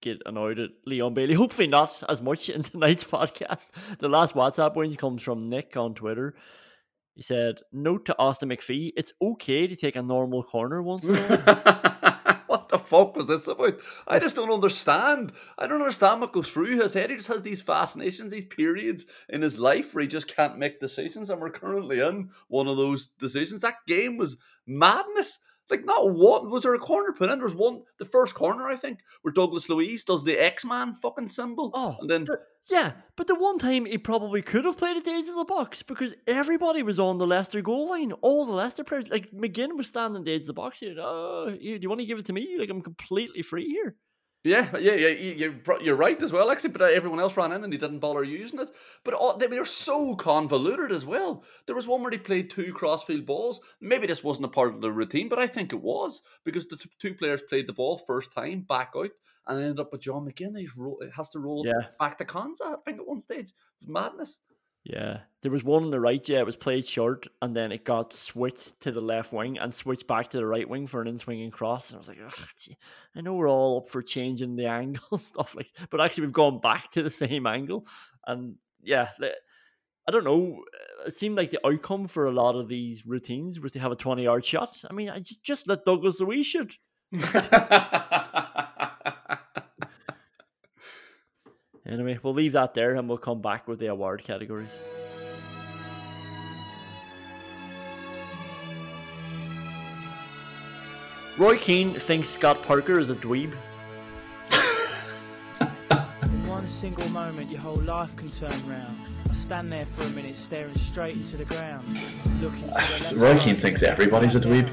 [0.00, 1.34] get annoyed at Leon Bailey.
[1.42, 3.70] Hopefully not as much in tonight's podcast.
[3.98, 6.34] The last WhatsApp one comes from Nick on Twitter.
[7.14, 11.14] He said, Note to Austin MacPhee, it's okay to take a normal corner once in
[11.14, 12.08] a while.
[12.72, 13.78] the fuck was this about?
[14.08, 15.32] I just don't understand.
[15.58, 17.10] I don't understand what goes through his head.
[17.10, 20.80] He just has these fascinations, these periods in his life where he just can't make
[20.80, 23.60] decisions, and we're currently in one of those decisions.
[23.60, 25.38] That game was madness.
[25.72, 27.38] Like not one was there a corner put in?
[27.38, 30.94] There was one the first corner, I think, where Douglas Luiz does the X Man
[30.94, 31.70] fucking symbol.
[31.72, 35.04] Oh, and then the- yeah, but the one time he probably could have played at
[35.04, 38.12] the edge of the box because everybody was on the Leicester goal line.
[38.20, 40.82] All the Leicester players, like McGinn, was standing at the edge of the box.
[40.82, 42.56] You He, oh, you, do you want to give it to me?
[42.58, 43.96] Like I'm completely free here.
[44.44, 45.08] Yeah, yeah, yeah.
[45.08, 46.70] you- You're, you're right as well, actually.
[46.70, 48.70] But uh, everyone else ran in and he didn't bother using it.
[49.04, 51.44] But all, they were so convoluted as well.
[51.66, 53.60] There was one where he played two crossfield balls.
[53.80, 56.76] Maybe this wasn't a part of the routine, but I think it was because the
[56.76, 59.10] t- two players played the ball first time back out
[59.46, 60.58] and ended up with John McGinn.
[60.58, 61.86] He's ro- has to roll Yeah.
[62.00, 63.48] back to Konsa, I think, at one stage.
[63.48, 64.40] It was madness.
[64.84, 66.26] Yeah, there was one on the right.
[66.28, 69.72] Yeah, it was played short, and then it got switched to the left wing and
[69.72, 71.90] switched back to the right wing for an in-swinging cross.
[71.90, 72.74] And I was like, Ugh,
[73.14, 76.60] I know we're all up for changing the angle stuff like, but actually we've gone
[76.60, 77.86] back to the same angle.
[78.26, 79.10] And yeah,
[80.08, 80.64] I don't know.
[80.74, 83.92] Uh, it seemed like the outcome for a lot of these routines was to have
[83.92, 84.82] a twenty-yard shot.
[84.90, 86.78] I mean, I ju- just let Douglas Luiz shoot.
[91.84, 94.80] Anyway, we'll leave that there, and we'll come back with the award categories.
[101.38, 103.52] Roy Keane thinks Scott Parker is a dweeb.
[106.22, 108.96] In one single moment, your whole life can turn round.
[109.28, 111.84] I stand there for a minute, staring straight into the ground.
[112.40, 114.72] Looking to the Roy Keane thinks everybody's a right dweeb.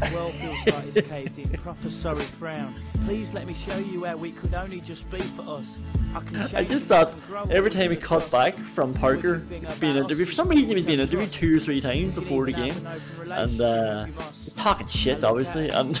[0.00, 2.74] The world feels like it's caved in, proper sorry frown.
[3.04, 5.82] Please let me show you how we could only just be for us.
[6.14, 7.14] I, can I just thought
[7.50, 9.42] every time he cut back from Parker
[9.78, 12.52] being interviewed, for some reason he was being interviewed two or three times before the
[12.52, 12.74] game,
[13.30, 14.06] and uh,
[14.44, 16.00] he's talking shit, obviously, and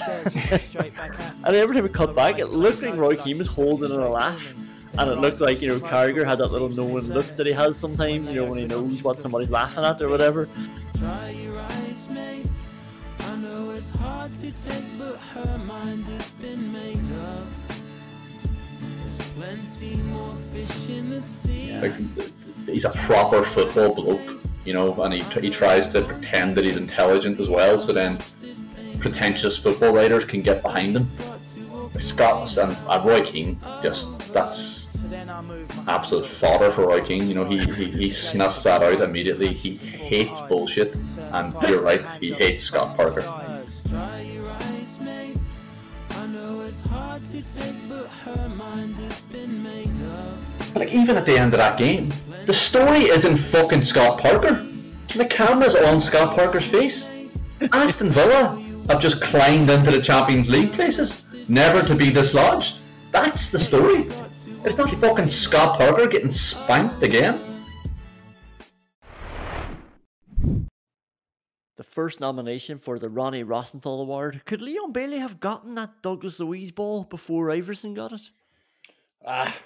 [1.44, 4.08] and every time he cut back, it looked like Roy Keane was holding in a
[4.08, 4.54] laugh.
[4.98, 7.76] And it looked like, you know, Carragher had that little knowing look that he has
[7.76, 10.48] sometimes, you know, when he knows what somebody's laughing at or whatever.
[14.30, 17.46] Hard to take, but her mind has been made up.
[18.80, 21.72] There's plenty more fish in the sea.
[21.80, 21.94] Like,
[22.66, 26.76] he's a proper football bloke, you know, and he, he tries to pretend that he's
[26.76, 28.18] intelligent as well, so then
[28.98, 31.08] pretentious football writers can get behind him.
[31.98, 34.86] Scott and uh, Roy Keane, just that's
[35.88, 37.28] absolute fodder for Roy Keane.
[37.28, 39.52] You know, he, he, he snuffs that out immediately.
[39.52, 40.94] He hates bullshit,
[41.32, 43.22] and you're right, he hates Scott Parker.
[50.74, 52.12] Like even at the end of that game,
[52.46, 54.66] the story isn't fucking Scott Parker.
[55.16, 57.08] The camera's on Scott Parker's face.
[57.72, 62.78] Aston Villa have just climbed into the Champions League places, never to be dislodged.
[63.10, 64.08] That's the story.
[64.64, 67.49] It's not fucking Scott Parker getting spanked again.
[71.80, 74.42] The first nomination for the Ronnie Rosenthal Award.
[74.44, 78.20] Could Leon Bailey have gotten that Douglas Luiz ball before Iversen got it?
[79.24, 79.58] Ah,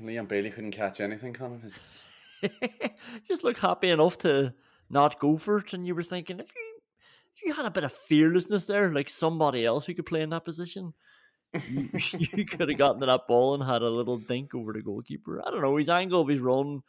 [0.00, 1.62] Leon Bailey couldn't catch anything, Colin.
[1.64, 2.02] It's...
[3.28, 4.52] just look happy enough to
[4.90, 6.80] not go for it, and you were thinking if you
[7.32, 10.30] if you had a bit of fearlessness there, like somebody else who could play in
[10.30, 10.92] that position,
[11.68, 11.88] you,
[12.32, 15.40] you could have gotten to that ball and had a little dink over the goalkeeper.
[15.46, 16.82] I don't know his angle of his run,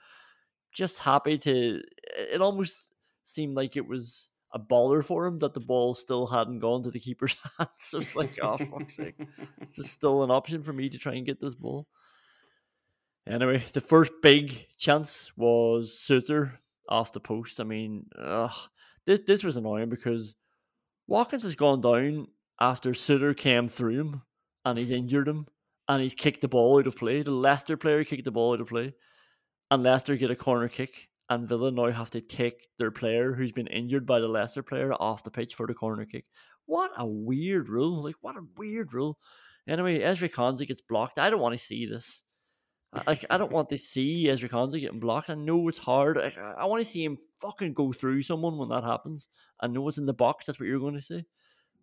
[0.71, 1.79] just happy to.
[2.17, 2.85] It almost
[3.23, 6.91] seemed like it was a baller for him that the ball still hadn't gone to
[6.91, 7.69] the keeper's hands.
[7.77, 9.15] So it's like, oh fuck's sake,
[9.59, 11.87] this is still an option for me to try and get this ball.
[13.27, 16.57] Anyway, the first big chance was Souttar
[16.89, 17.61] off the post.
[17.61, 18.53] I mean, ugh,
[19.05, 20.35] this this was annoying because
[21.07, 22.27] Watkins has gone down
[22.59, 24.21] after Souttar came through him
[24.65, 25.47] and he's injured him
[25.87, 27.23] and he's kicked the ball out of play.
[27.23, 28.93] The Leicester player kicked the ball out of play,
[29.69, 33.51] and Leicester get a corner kick, and Villa now have to take their player who's
[33.51, 36.25] been injured by the Leicester player off the pitch for the corner kick.
[36.65, 38.03] What a weird rule!
[38.03, 39.17] Like what a weird rule.
[39.67, 41.17] Anyway, Ezra Konsa gets blocked.
[41.17, 42.21] I don't want to see this.
[43.07, 45.29] Like I don't want to see Ezra Konsa getting blocked.
[45.29, 46.17] I know it's hard.
[46.17, 49.29] I, I want to see him fucking go through someone when that happens.
[49.59, 50.45] I know it's in the box.
[50.45, 51.25] That's what you're going to say.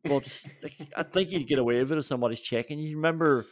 [0.04, 0.26] But
[0.62, 2.78] like, I think you'd get away with it if somebody's checking.
[2.78, 3.46] You remember,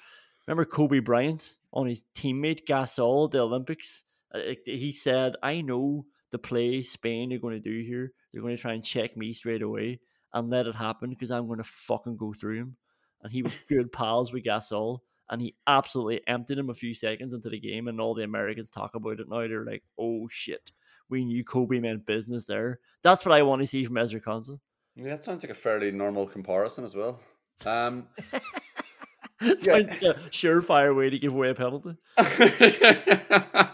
[0.47, 4.05] remember Kobe Bryant on his teammate Gasol at the Olympics.
[4.35, 8.13] Uh, He said, "I know the play Spain are going to do here.
[8.33, 10.01] They're going to try and check me straight away
[10.35, 12.77] and let it happen because I'm going to fucking go through him."
[13.23, 17.35] And he was good pals with Gasol and he absolutely emptied him a few seconds
[17.35, 19.47] into the game, and all the Americans talk about it now.
[19.47, 20.73] They're like, "Oh shit,
[21.09, 24.59] we knew Kobe meant business there." That's what I want to see from Ezra Konsa.
[24.97, 27.21] Yeah, it sounds like a fairly normal comparison as well.
[27.65, 28.09] Um,
[29.41, 31.97] Sounds like a surefire way to give away a penalty.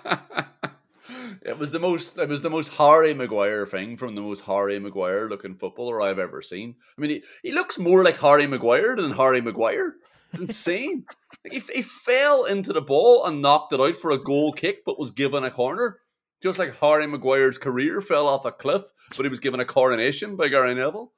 [1.44, 2.16] It was the most.
[2.18, 6.18] It was the most Harry Maguire thing from the most Harry Maguire looking footballer I've
[6.18, 6.74] ever seen.
[6.96, 9.96] I mean, he, he looks more like Harry Maguire than Harry Maguire.
[10.30, 11.04] It's insane.
[11.44, 14.84] like he, he fell into the ball and knocked it out for a goal kick,
[14.86, 15.98] but was given a corner.
[16.42, 18.82] Just like Harry Maguire's career fell off a cliff,
[19.16, 21.12] but he was given a coronation by Gary Neville.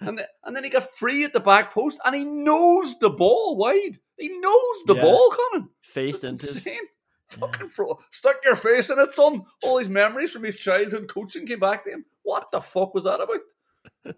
[0.00, 3.10] And, the, and then he got free at the back post and he knows the
[3.10, 3.98] ball wide.
[4.16, 5.02] He knows the Yeah.
[5.02, 5.68] ball coming.
[5.82, 6.66] Faced That's into it.
[6.72, 6.88] insane.
[7.28, 7.98] Fucking fro.
[8.10, 9.42] Stuck your face in it, son.
[9.62, 12.04] All his memories from his childhood coaching came back to him.
[12.22, 14.16] What the fuck was that about?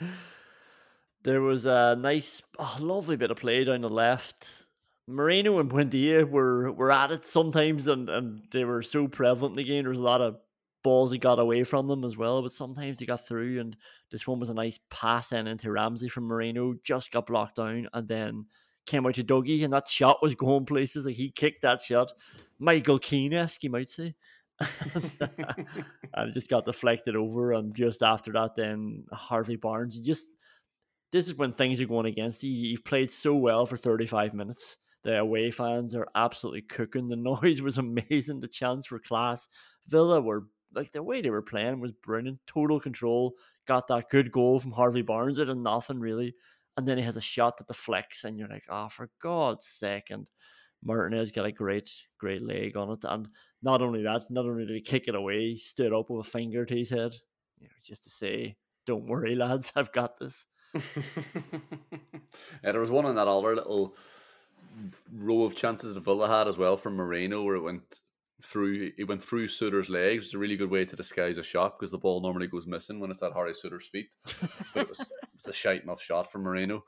[1.26, 4.66] There was a nice, oh, lovely bit of play down the left.
[5.08, 9.56] Moreno and Buendia were, were at it sometimes, and, and they were so prevalent in
[9.56, 9.82] the game.
[9.82, 10.36] There was a lot of
[10.84, 13.58] balls he got away from them as well, but sometimes they got through.
[13.58, 13.76] And
[14.12, 17.88] this one was a nice pass in into Ramsey from Moreno, just got blocked down,
[17.92, 18.46] and then
[18.86, 21.06] came out to Dougie, and that shot was going places.
[21.06, 22.12] Like he kicked that shot,
[22.58, 24.14] Michael Keane esque, you might say.
[24.60, 27.52] and it just got deflected over.
[27.52, 30.30] And just after that, then Harvey Barnes, you just
[31.12, 32.50] this is when things are going against you.
[32.50, 34.78] You've played so well for 35 minutes.
[35.04, 37.08] The away fans are absolutely cooking.
[37.08, 38.40] The noise was amazing.
[38.40, 39.48] The chants were class.
[39.86, 40.44] Villa were
[40.74, 42.40] like the way they were playing was brilliant.
[42.46, 43.34] Total control.
[43.66, 46.34] Got that good goal from Harvey Barnes out of nothing really.
[46.76, 50.08] And then he has a shot that deflects, and you're like, oh, for God's sake.
[50.10, 50.26] And
[50.84, 53.04] Martinez got a great, great leg on it.
[53.04, 53.28] And
[53.62, 56.30] not only that, not only did he kick it away, he stood up with a
[56.30, 57.14] finger to his head.
[57.58, 60.44] You know, just to say, don't worry, lads, I've got this.
[60.74, 60.80] yeah,
[62.62, 63.96] there was one in that other little
[65.12, 68.02] row of chances that Villa had as well from Moreno where it went
[68.42, 70.26] through it went through Souttar's legs.
[70.26, 73.00] It's a really good way to disguise a shot because the ball normally goes missing
[73.00, 74.10] when it's at Harry Souttar's feet.
[74.74, 76.84] But it was, it was a shite enough shot from Moreno.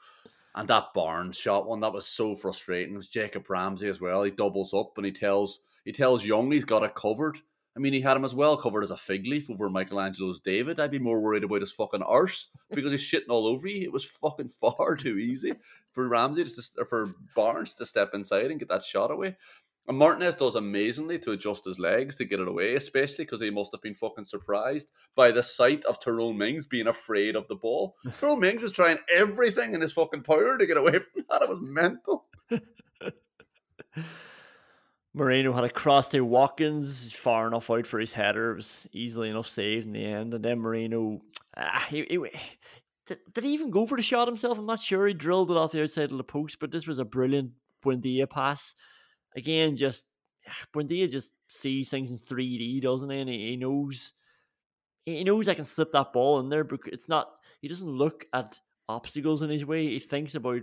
[0.55, 2.95] And that Barnes shot one that was so frustrating.
[2.95, 4.23] It was Jacob Ramsey as well.
[4.23, 7.39] He doubles up and he tells he tells Young he's got it covered.
[7.77, 10.81] I mean, he had him as well covered as a fig leaf over Michelangelo's David.
[10.81, 13.83] I'd be more worried about his fucking arse because he's shitting all over you.
[13.83, 15.53] It was fucking far too easy
[15.93, 19.37] for Ramsey just to, or for Barnes to step inside and get that shot away.
[19.89, 23.49] And Martinez does amazingly to adjust his legs to get it away, especially because he
[23.49, 27.55] must have been fucking surprised by the sight of Tyrone Mings being afraid of the
[27.55, 27.97] ball.
[28.21, 31.41] Tyrone Mings was trying everything in his fucking power to get away from that.
[31.41, 32.27] It was mental.
[35.15, 38.53] Moreno had a cross to Watkins, far enough out for his header.
[38.53, 40.35] It was easily enough saved in the end.
[40.35, 41.23] And then Moreno,
[41.57, 42.19] ah, he, he,
[43.07, 44.59] did, did he even go for the shot himself?
[44.59, 45.07] I'm not sure.
[45.07, 48.29] He drilled it off the outside of the post, but this was a brilliant Buendia
[48.29, 48.75] pass.
[49.39, 50.05] Again, just
[50.75, 53.21] Buendia just sees things in 3D, doesn't he?
[53.21, 54.13] And he, knows
[55.05, 57.31] he knows I can slip that ball in there, but it's not.
[57.61, 59.87] He doesn't look at obstacles in his way.
[59.87, 60.63] He thinks about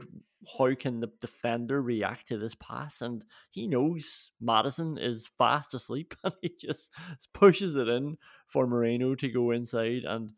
[0.57, 6.13] how can the defender react to this pass, and he knows Maddison is fast asleep,
[6.23, 6.91] and he just
[7.33, 10.03] pushes it in for Moreno to go inside.
[10.03, 10.33] And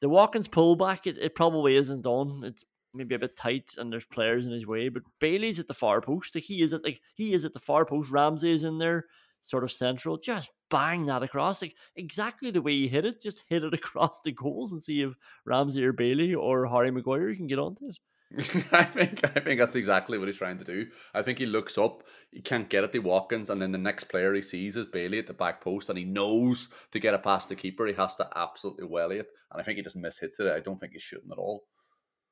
[0.00, 2.44] the Watkins pullback, it, it probably isn't on.
[2.44, 4.88] It's maybe a bit tight, and there's players in his way.
[4.88, 6.34] But Bailey's at the far post.
[6.34, 8.10] Like he is at like he is at the far post.
[8.10, 9.06] Ramsey is in there,
[9.40, 10.18] sort of central.
[10.18, 13.20] Just bang that across, like exactly the way he hit it.
[13.20, 17.34] Just hit it across the goals and see if Ramsey or Bailey or Harry Maguire
[17.34, 17.98] can get onto it.
[18.72, 20.86] I think I think that's exactly what he's trying to do.
[21.12, 24.04] I think he looks up, he can't get at the Watkins, and then the next
[24.04, 27.24] player he sees is Bailey at the back post, and he knows to get it
[27.24, 29.26] past the keeper, he has to absolutely welly it.
[29.50, 30.46] And I think he just mishits it.
[30.46, 31.64] I don't think he's shooting at all.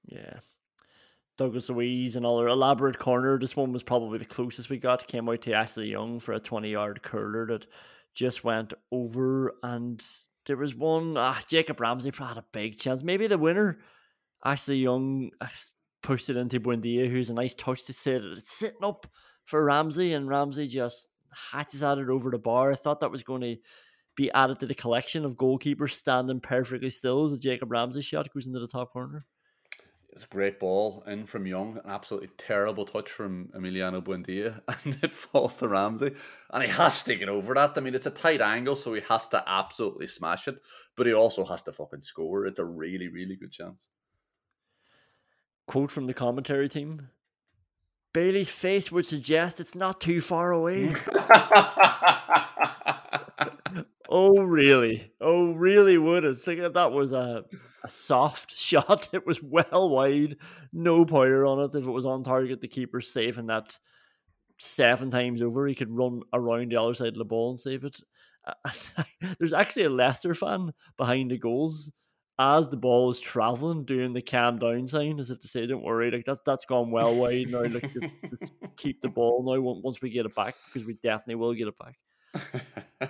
[0.04, 0.40] Yeah.
[1.36, 3.38] Douglas Luiz, another elaborate corner.
[3.38, 5.06] This one was probably the closest we got.
[5.06, 7.66] Came out to Ashley Young for a 20 yard curler that
[8.14, 9.54] just went over.
[9.62, 10.04] And
[10.46, 13.04] there was one, ah, Jacob Ramsey had a big chance.
[13.04, 13.78] Maybe the winner,
[14.44, 15.46] Ashley Young, uh,
[16.02, 18.24] pushed it into Buendia, who's a nice touch to sit.
[18.24, 19.06] It's sitting up
[19.44, 21.08] for Ramsey, and Ramsey just
[21.52, 22.72] hatches at it over the bar.
[22.72, 23.56] I thought that was going to
[24.16, 28.28] be added to the collection of goalkeepers standing perfectly still as a Jacob Ramsey shot
[28.34, 29.24] goes into the top corner.
[30.18, 34.98] It's a great ball in from Young, an absolutely terrible touch from Emiliano Buendia, and
[35.00, 36.10] it falls to Ramsey.
[36.50, 37.74] And he has to get over that.
[37.76, 40.58] I mean, it's a tight angle, so he has to absolutely smash it,
[40.96, 42.46] but he also has to fucking score.
[42.46, 43.90] It's a really, really good chance.
[45.68, 47.10] Quote from the commentary team
[48.12, 50.96] Bailey's face would suggest it's not too far away.
[54.08, 55.12] oh, really?
[55.20, 56.32] Oh, really would it?
[56.32, 57.44] It's like that was a,
[57.84, 59.08] a soft shot.
[59.12, 60.36] It was well wide,
[60.72, 61.74] no power on it.
[61.74, 63.78] If it was on target, the keeper's safe, and that
[64.58, 67.84] seven times over, he could run around the other side of the ball and save
[67.84, 68.00] it.
[68.46, 69.02] Uh,
[69.38, 71.92] there's actually a Leicester fan behind the goals
[72.38, 75.82] as the ball is traveling, doing the calm down sign, as if to say, "Don't
[75.82, 77.62] worry, like that's that's gone well wide now.
[77.64, 81.34] Like just, just keep the ball now once we get it back because we definitely
[81.36, 81.96] will get it back."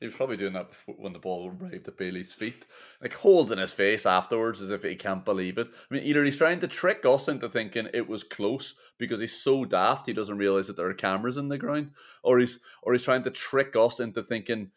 [0.00, 2.66] he was probably doing that before, when the ball arrived at Bailey's feet,
[3.00, 5.68] like holding his face afterwards as if he can't believe it.
[5.90, 9.40] I mean, either he's trying to trick us into thinking it was close because he's
[9.40, 11.90] so daft he doesn't realize that there are cameras in the ground,
[12.22, 14.70] or he's or he's trying to trick us into thinking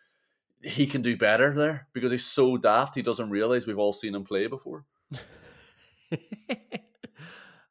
[0.62, 4.16] he can do better there because he's so daft he doesn't realize we've all seen
[4.16, 4.86] him play before.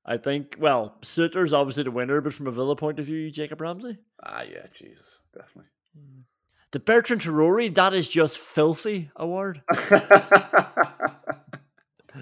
[0.04, 3.60] I think, well, Souttar's obviously the winner, but from a Villa point of view, Jacob
[3.60, 3.98] Ramsey.
[4.22, 5.70] Ah, yeah, Jesus, definitely.
[6.72, 9.62] The Bertrand Traore, that is just filthy award.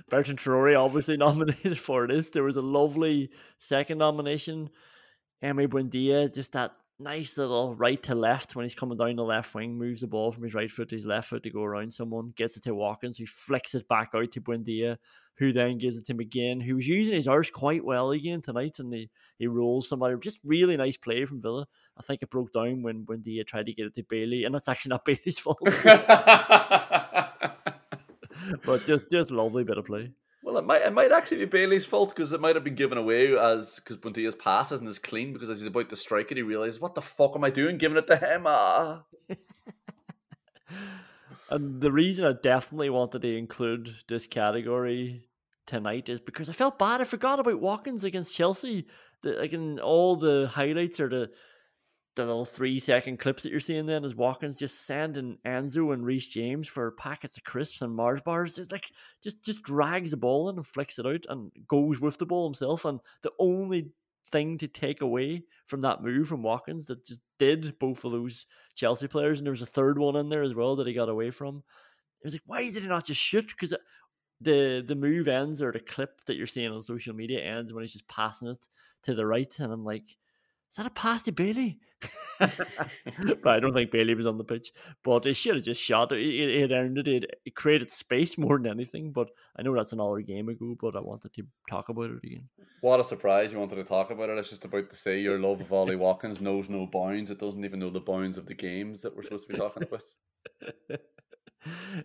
[0.09, 2.31] Bertrand Traore obviously nominated for this.
[2.31, 4.71] There was a lovely second nomination.
[5.41, 9.55] Emery Buendia, just that nice little right to left when he's coming down the left
[9.55, 11.93] wing, moves the ball from his right foot to his left foot to go around
[11.93, 14.99] someone, gets it to Watkins, who flicks it back out to Buendia,
[15.37, 18.79] who then gives it to McGinn, who was using his arse quite well again tonight,
[18.79, 20.15] and he, he rolls somebody.
[20.21, 21.67] Just really nice play from Villa.
[21.97, 24.69] I think it broke down when Buendia tried to get it to Bailey, and that's
[24.69, 25.59] actually not Bailey's fault.
[28.65, 30.13] but just just lovely bit of play.
[30.43, 32.97] Well, it might it might actually be Bailey's fault because it might have been given
[32.97, 36.39] away as because Buendia's pass isn't as clean because as he's about to strike it,
[36.39, 38.45] he realizes what the fuck am I doing, giving it to him?
[38.47, 39.03] Ah.
[41.51, 45.25] and the reason I definitely wanted to include this category
[45.67, 47.03] tonight is because I felt bad.
[47.03, 48.87] I forgot about Watkins against Chelsea.
[49.23, 51.31] The, like in all the highlights or the
[52.17, 56.05] the little three second clips that you're seeing then is Watkins just sending Enzo and
[56.05, 58.59] Reece James for packets of crisps and Mars bars.
[58.59, 58.87] It's like
[59.23, 62.47] just just drags the ball in and flicks it out and goes with the ball
[62.47, 62.85] himself.
[62.85, 63.93] And the only
[64.31, 68.47] thing to take away from that move from Watkins that just did both of those
[68.75, 71.09] Chelsea players, and there was a third one in there as well that he got
[71.09, 71.63] away from.
[72.23, 73.49] It was like, why did he not just shoot?
[73.49, 73.75] Because
[74.41, 77.83] the the move ends or the clip that you're seeing on social media ends when
[77.83, 78.69] he's just passing it
[79.05, 80.17] to the right, and I'm like,
[80.71, 81.81] is that a pass to Bailey?
[82.39, 84.71] but I don't think Bailey was on the pitch.
[85.03, 86.21] But he should have just shot it.
[86.21, 87.09] He had earned it.
[87.09, 89.11] It, it created space more than anything.
[89.11, 90.77] But I know that's another game ago.
[90.81, 92.49] But I wanted to talk about it again.
[92.83, 93.53] What a surprise!
[93.53, 94.35] You wanted to talk about it.
[94.35, 97.31] I was just about to say your love of Ollie Watkins knows no bounds.
[97.31, 99.83] It doesn't even know the bounds of the games that we're supposed to be talking
[99.83, 101.01] about.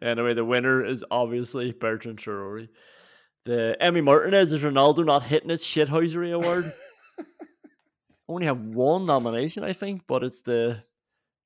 [0.02, 2.68] anyway, the winner is obviously Bertrand Traore.
[3.46, 6.74] The Emi Martinez is Ronaldo not hitting its shithousery award
[8.28, 10.84] only have one nomination, I think, but it's the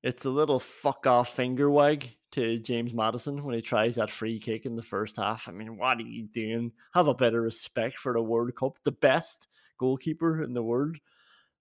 [0.02, 4.38] it's a little fuck off finger wag to James Maddison when he tries that free
[4.38, 5.48] kick in the first half.
[5.48, 6.72] I mean, what are you doing?
[6.94, 10.96] Have a better respect for the World Cup, the best goalkeeper in the world.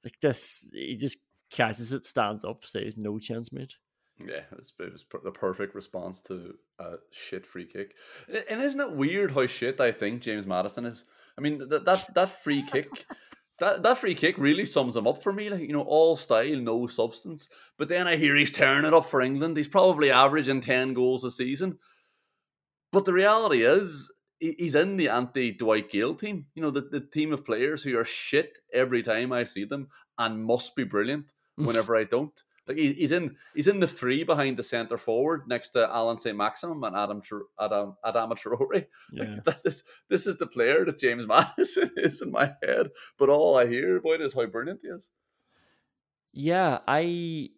[0.03, 1.17] Like this, he just
[1.49, 3.75] catches it, stands up, says no chance, mate.
[4.19, 7.95] Yeah, it was, it was the perfect response to a shit free kick.
[8.49, 11.05] And isn't it weird how shit I think James Maddison is?
[11.37, 13.05] I mean, that that, that free kick
[13.59, 15.49] that that free kick really sums him up for me.
[15.49, 17.49] Like you know, all style, no substance.
[17.77, 19.57] But then I hear he's tearing it up for England.
[19.57, 21.79] He's probably averaging ten goals a season.
[22.91, 26.47] But the reality is, he's in the anti Dwight Gayle team.
[26.55, 29.89] You know, the, the team of players who are shit every time I see them
[30.17, 32.41] and must be brilliant whenever I don't.
[32.69, 36.83] Like he's in he's in the three behind the centre forward next to Allan Saint-Maximin
[36.83, 37.19] and Adam
[37.59, 38.85] Adam Adama Traore.
[39.11, 39.39] Yeah.
[39.43, 43.57] Like this this is the player that James Maddison is in my head, but all
[43.57, 45.09] I hear about is how brilliant he is.
[46.31, 47.49] Yeah, I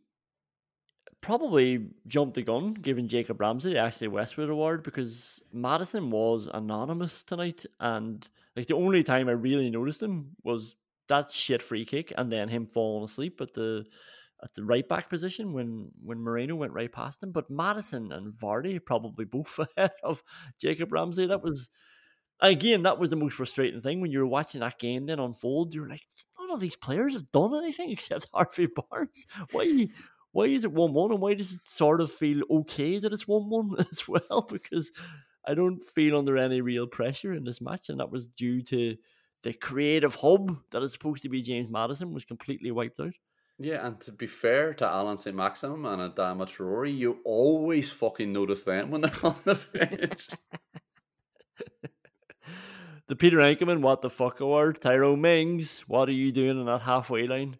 [1.20, 7.22] probably jumped the gun giving Jacob Ramsey the Ashley Westwood award because Maddison was anonymous
[7.24, 10.76] tonight and like the only time I really noticed him was
[11.10, 13.86] that shit free kick and then him falling asleep at the
[14.44, 17.32] at the right back position when when Moreno went right past him.
[17.32, 20.24] But Maddison and Vardy probably both ahead of
[20.60, 21.28] Jacob Ramsey.
[21.28, 21.50] That mm-hmm.
[21.50, 21.70] was
[22.40, 25.74] again that was the most frustrating thing when you were watching that game then unfold.
[25.74, 26.04] You're like,
[26.40, 29.26] none of these players have done anything except Harvey Barnes.
[29.52, 29.88] Why?
[30.34, 33.28] Why is it one one, and why does it sort of feel okay that it's
[33.28, 34.48] one one as well?
[34.50, 34.92] Because
[35.46, 38.96] I don't feel under any real pressure in this match, and that was due to
[39.44, 43.14] the creative hub that is supposed to be James Maddison was completely wiped out.
[43.64, 48.64] Yeah, and to be fair to Allan Saint-Maximin and Adama Traore, you always fucking notice
[48.64, 50.30] them when they're on the pitch.
[53.08, 54.82] the Peter Enckelman, what the fuck award.
[54.82, 57.58] Tyrone Mings, what are you doing in that halfway line?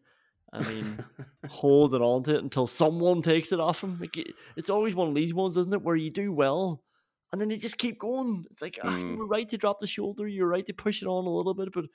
[0.52, 1.06] I mean,
[1.48, 4.00] holding on to it until someone takes it off him.
[4.00, 4.18] Like,
[4.56, 6.82] it's always one of these ones, isn't it, where you do well
[7.32, 8.46] and then you just keep going.
[8.52, 8.92] It's like, mm.
[8.92, 11.54] oh, you're right to drop the shoulder, you're right to push it on a little
[11.54, 11.86] bit, but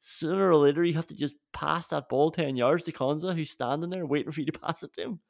[0.00, 3.50] sooner or later you have to just pass that ball 10 yards to Konsa, who's
[3.50, 5.20] standing there waiting for you to pass it to him.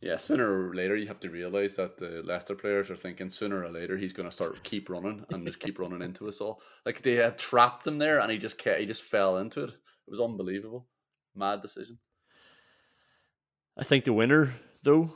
[0.00, 3.64] Yeah, sooner or later you have to realise that the Leicester players are thinking sooner
[3.64, 6.62] or later he's going to start keep running and just keep running into us all.
[6.86, 9.70] Like they had trapped him there and he just he just fell into it.
[9.70, 10.86] It was unbelievable.
[11.34, 11.98] Mad decision.
[13.76, 15.10] I think the winner though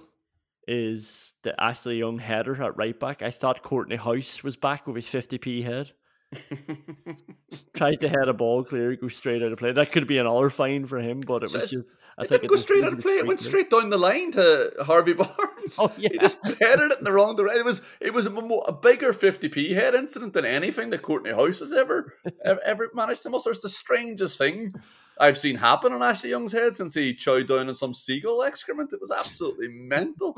[0.66, 3.22] is the Ashley Young header at right back.
[3.22, 5.92] I thought Kortney Hause was back with his 50p head.
[7.76, 9.72] Tries to head a ball clear, goes straight out of play.
[9.72, 11.84] That could be another fine for him, but it So was just.
[12.18, 13.18] I it think didn't go straight out of play.
[13.18, 15.76] It went straight down the line to Harvey Barnes.
[15.78, 16.08] Oh, yeah.
[16.12, 17.60] He just headed it in the wrong direction.
[17.60, 21.60] It was it was a, a bigger 50p head incident than anything that Kortney Hause
[21.60, 22.14] has ever,
[22.44, 23.50] ever managed to muster.
[23.50, 24.72] It's the strangest thing
[25.18, 28.92] I've seen happen on Ashley Young's head since he chowed down on some seagull excrement.
[28.94, 30.36] It was absolutely mental.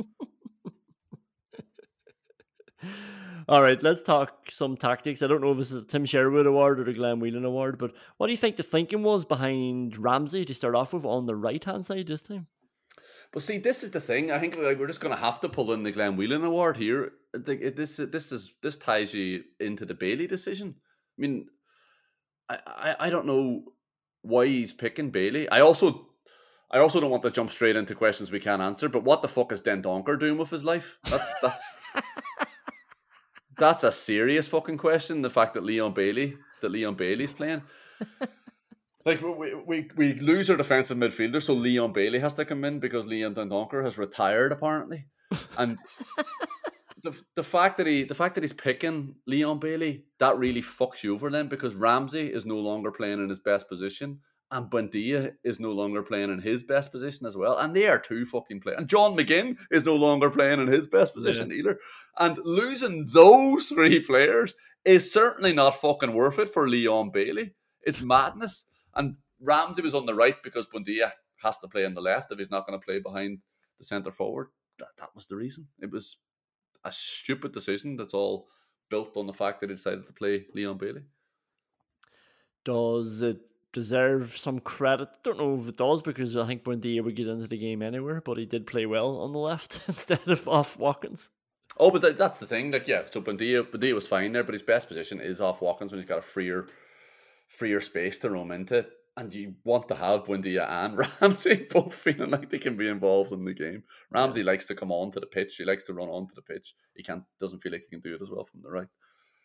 [3.49, 5.23] All right, let's talk some tactics.
[5.23, 7.79] I don't know if this is a Tim Sherwood award or the Glenn Whelan award,
[7.79, 11.25] but what do you think the thinking was behind Ramsey to start off with on
[11.25, 12.47] the right hand side this time?
[13.33, 14.31] But see, this is the thing.
[14.31, 16.77] I think like, we're just going to have to pull in the Glenn Whelan award
[16.77, 17.13] here.
[17.35, 20.75] I think This this is this ties you into the Bailey decision.
[21.19, 21.47] I mean,
[22.51, 23.65] I, I I don't know
[24.23, 25.49] why he's picking Bailey.
[25.49, 26.09] I also
[26.71, 28.91] I also don't want to jump straight into questions we can't answer.
[28.91, 30.99] But what the fuck is Dendoncker doing with his life?
[31.05, 31.67] That's that's
[33.59, 35.23] that's a serious fucking question.
[35.23, 37.63] The fact that Leon Bailey that Leon Bailey's playing.
[39.05, 42.79] Like we, we we lose our defensive midfielder, so Leon Bailey has to come in
[42.79, 45.07] because Leon Dendoncker has retired apparently,
[45.57, 45.79] and
[47.03, 51.03] the the fact that he the fact that he's picking Leon Bailey that really fucks
[51.03, 54.19] you over then because Ramsey is no longer playing in his best position
[54.51, 57.99] and Buendia is no longer playing in his best position as well, and they are
[57.99, 58.79] two fucking players.
[58.79, 61.79] And John McGinn is no longer playing in his best position either,
[62.19, 67.55] and losing those three players is certainly not fucking worth it for Leon Bailey.
[67.83, 68.65] It's madness.
[68.95, 72.39] And Ramsey was on the right because Buendia has to play on the left if
[72.39, 73.39] he's not going to play behind
[73.79, 74.49] the centre forward.
[74.79, 75.69] That, that was the reason.
[75.81, 76.17] It was
[76.85, 78.49] a stupid decision that's all
[78.89, 81.03] built on the fact that he decided to play Leon Bailey.
[82.65, 83.41] Does it
[83.73, 85.09] deserve some credit?
[85.23, 88.23] Don't know if it does because I think Buendia would get into the game anywhere,
[88.25, 91.31] but he did play well on the left instead of off Watkins.
[91.79, 92.71] Oh, but that, that's the thing.
[92.71, 95.93] Like, yeah, so Buendia, Buendia was fine there, but his best position is off Watkins
[95.93, 96.67] when he's got a freer,
[97.47, 98.87] freer space to roam into.
[99.17, 103.33] And you want to have Buendia and Ramsey both feeling like they can be involved
[103.33, 103.83] in the game.
[104.13, 105.57] Ramsey likes to come onto the pitch.
[105.57, 106.75] He likes to run onto the pitch.
[106.95, 108.87] He can't doesn't feel like he can do it as well from the right.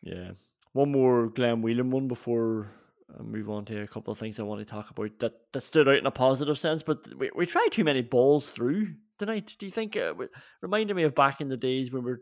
[0.03, 0.31] Yeah.
[0.73, 2.71] One more Glenn Whelan one before
[3.17, 5.61] I move on to a couple of things I want to talk about that, that
[5.61, 6.83] stood out in a positive sense.
[6.83, 9.55] But we, we tried too many balls through tonight.
[9.57, 9.95] Do you think?
[9.95, 10.29] Uh, w-
[10.61, 12.21] reminded me of back in the days when we were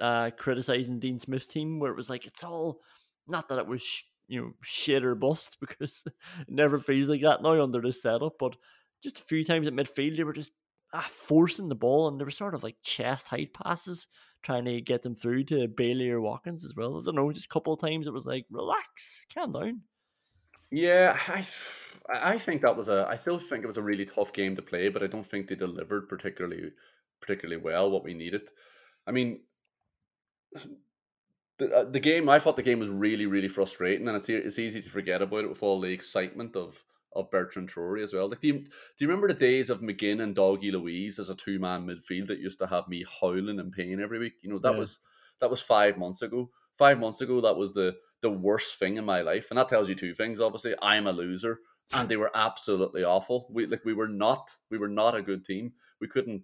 [0.00, 2.80] uh, criticizing Dean Smith's team, where it was like it's all
[3.26, 6.14] not that it was sh- you know shit or bust because it
[6.48, 8.34] never feels like that now under this setup.
[8.38, 8.56] But
[9.02, 10.52] just a few times at midfield, they were just
[10.92, 14.06] ah, forcing the ball, and they were sort of like chest height passes,
[14.42, 16.98] trying to get them through to Bailey or Watkins as well.
[16.98, 19.80] I don't know, just a couple of times it was like, relax, calm down.
[20.70, 21.46] Yeah, I,
[22.08, 23.06] I think that was a.
[23.08, 25.48] I still think it was a really tough game to play, but I don't think
[25.48, 26.72] they delivered particularly,
[27.20, 28.50] particularly well what we needed.
[29.06, 29.40] I mean,
[31.58, 32.28] the uh, the game.
[32.28, 35.44] I thought the game was really, really frustrating, and it's it's easy to forget about
[35.44, 36.84] it with all the excitement of
[37.16, 38.28] of Bertrand Traore as well.
[38.28, 38.68] Like, do you, do
[39.00, 42.38] you remember the days of McGinn and Dougie Luiz as a two man midfield that
[42.38, 44.34] used to have me howling in pain every week?
[44.42, 44.78] You know that Yeah.
[44.78, 45.00] was
[45.40, 46.50] that was five months ago.
[46.80, 49.90] Five months ago, that was the the worst thing in my life, and that tells
[49.90, 50.40] you two things.
[50.40, 51.60] Obviously, I'm a loser,
[51.92, 53.48] and they were absolutely awful.
[53.50, 55.74] We like we were not we were not a good team.
[56.00, 56.42] We couldn't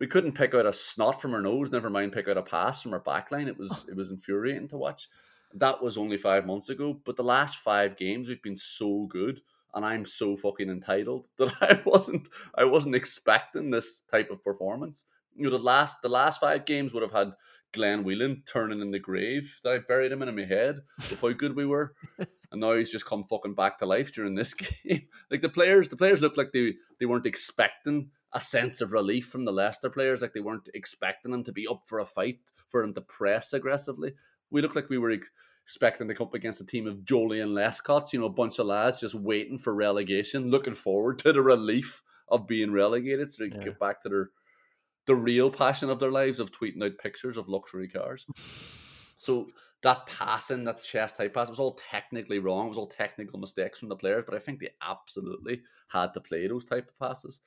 [0.00, 1.70] we couldn't pick out a snot from our nose.
[1.70, 3.48] Never mind pick out a pass from our backline.
[3.48, 5.08] It was it was infuriating to watch.
[5.52, 9.42] That was only five months ago, but the last five games we've been so good,
[9.74, 15.04] and I'm so fucking entitled that I wasn't I wasn't expecting this type of performance.
[15.34, 17.32] You know, the last the last five games would have had
[17.76, 21.20] Glenn Whelan turning in the grave that I buried him in, in my head of
[21.20, 21.94] how good we were.
[22.52, 24.54] And now he's just come fucking back to life during this
[24.84, 25.08] game.
[25.32, 29.26] like the players, the players looked like they, they weren't expecting a sense of relief
[29.26, 30.22] from the Leicester players.
[30.22, 33.52] Like they weren't expecting them to be up for a fight, for them to press
[33.52, 34.12] aggressively.
[34.52, 35.28] We looked like we were ex-
[35.64, 38.66] expecting to come up against a team of Joleon Lescotts, you know, a bunch of
[38.66, 43.50] lads just waiting for relegation, looking forward to the relief of being relegated so they
[43.50, 43.66] can Yeah.
[43.66, 44.30] get back to their
[45.06, 48.26] the real passion of their lives of tweeting out pictures of luxury cars.
[49.16, 49.48] So
[49.82, 52.66] that passing, that chest high pass was all technically wrong.
[52.66, 56.20] It was all technical mistakes from the players, but I think they absolutely had to
[56.20, 57.40] play those type of passes.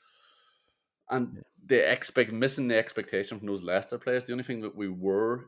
[1.10, 4.24] And they expect missing the expectation from those Leicester players.
[4.24, 5.46] The only thing that we were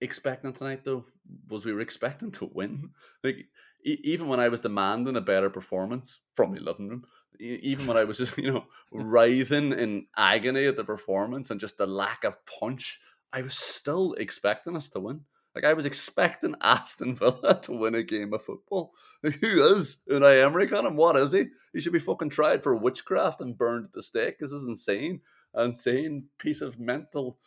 [0.00, 1.04] expecting tonight, though,
[1.48, 2.90] was we were expecting to win.
[3.22, 3.46] Like
[3.84, 7.04] e- even when I was demanding a better performance from the living room,
[7.40, 11.78] even when I was just you know writhing in agony at the performance and just
[11.78, 13.00] the lack of punch,
[13.32, 15.22] I was still expecting us to win.
[15.54, 18.92] Like I was expecting Aston Villa to win a game of football.
[19.22, 20.96] Like, who is Unai Emery on him?
[20.96, 21.46] What is he?
[21.72, 24.38] He should be fucking tried for witchcraft and burned at the stake.
[24.38, 25.22] This is insane.
[25.56, 27.38] insane piece of mental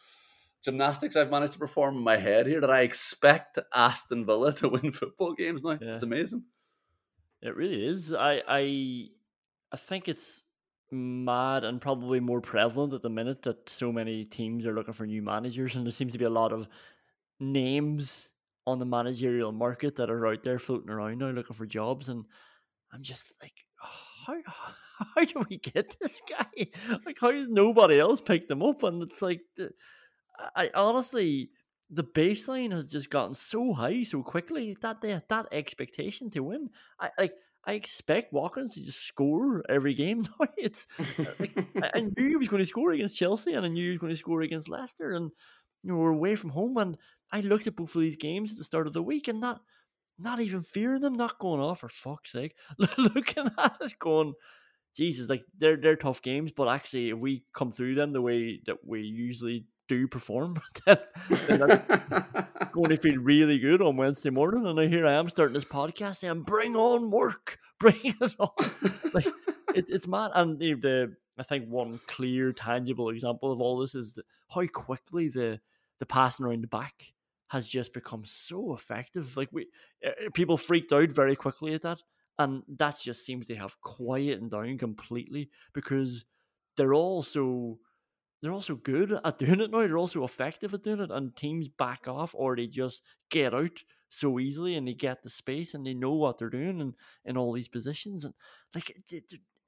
[0.64, 4.70] gymnastics I've managed to perform in my head here that I expect Aston Villa to
[4.70, 5.78] win football games now.
[5.80, 5.94] Yeah.
[5.94, 6.44] It's amazing.
[7.42, 8.14] It really is.
[8.14, 9.08] I I
[9.72, 10.44] I think it's
[10.92, 15.06] mad and probably more prevalent at the minute that so many teams are looking for
[15.06, 16.68] new managers and there seems to be a lot of
[17.40, 18.30] names
[18.66, 22.26] on the managerial market that are out there floating around now looking for jobs and
[22.92, 23.54] I'm just like
[24.26, 24.36] how
[25.16, 26.68] how do we get this guy?
[27.06, 28.84] Like how has nobody else picked him up?
[28.84, 29.42] And it's like
[30.56, 31.52] I honestly
[31.90, 36.70] the baseline has just gotten so high so quickly that they, that expectation to win.
[37.00, 37.34] I like
[37.70, 40.26] I expect Watkins to just score every game.
[40.58, 41.56] it's uh, like
[41.94, 44.12] I, knew he was going to score against Chelsea, and I knew he was going
[44.12, 45.30] to score against Leicester, and
[45.84, 46.78] you know we're away from home.
[46.78, 46.98] And
[47.32, 49.62] I looked at both of these games at the start of the week, and not
[50.18, 52.56] not even fearing them, not going off for fuck's sake,
[52.98, 54.34] looking at it, going.
[54.98, 58.62] Jesus, like they're they're tough games, but actually, if we come through them the way
[58.66, 60.98] that we usually do perform, then,
[61.48, 61.60] then
[62.72, 64.66] going to feel really good on Wednesday morning.
[64.66, 68.72] And now here I am starting this podcast saying, "Bring on work, bring it on."
[69.14, 69.26] like
[69.76, 70.32] it, it's mad.
[70.36, 74.18] And the, the I think one clear, tangible example of all this is
[74.54, 75.60] how quickly the
[76.00, 77.14] the passing around the back
[77.50, 79.36] has just become so effective.
[79.36, 79.68] Like we
[80.06, 82.04] uh, people freaked out very quickly at that,
[82.38, 86.26] and that just seems to have quietened down completely because
[86.78, 87.80] they're all so
[88.42, 89.80] they're also good at doing it now.
[89.80, 93.84] They're also effective at doing it, and teams back off or they just get out
[94.10, 97.38] so easily and they get the space and they know what they're doing and in
[97.38, 98.26] all these positions.
[98.26, 98.34] And
[98.74, 98.96] like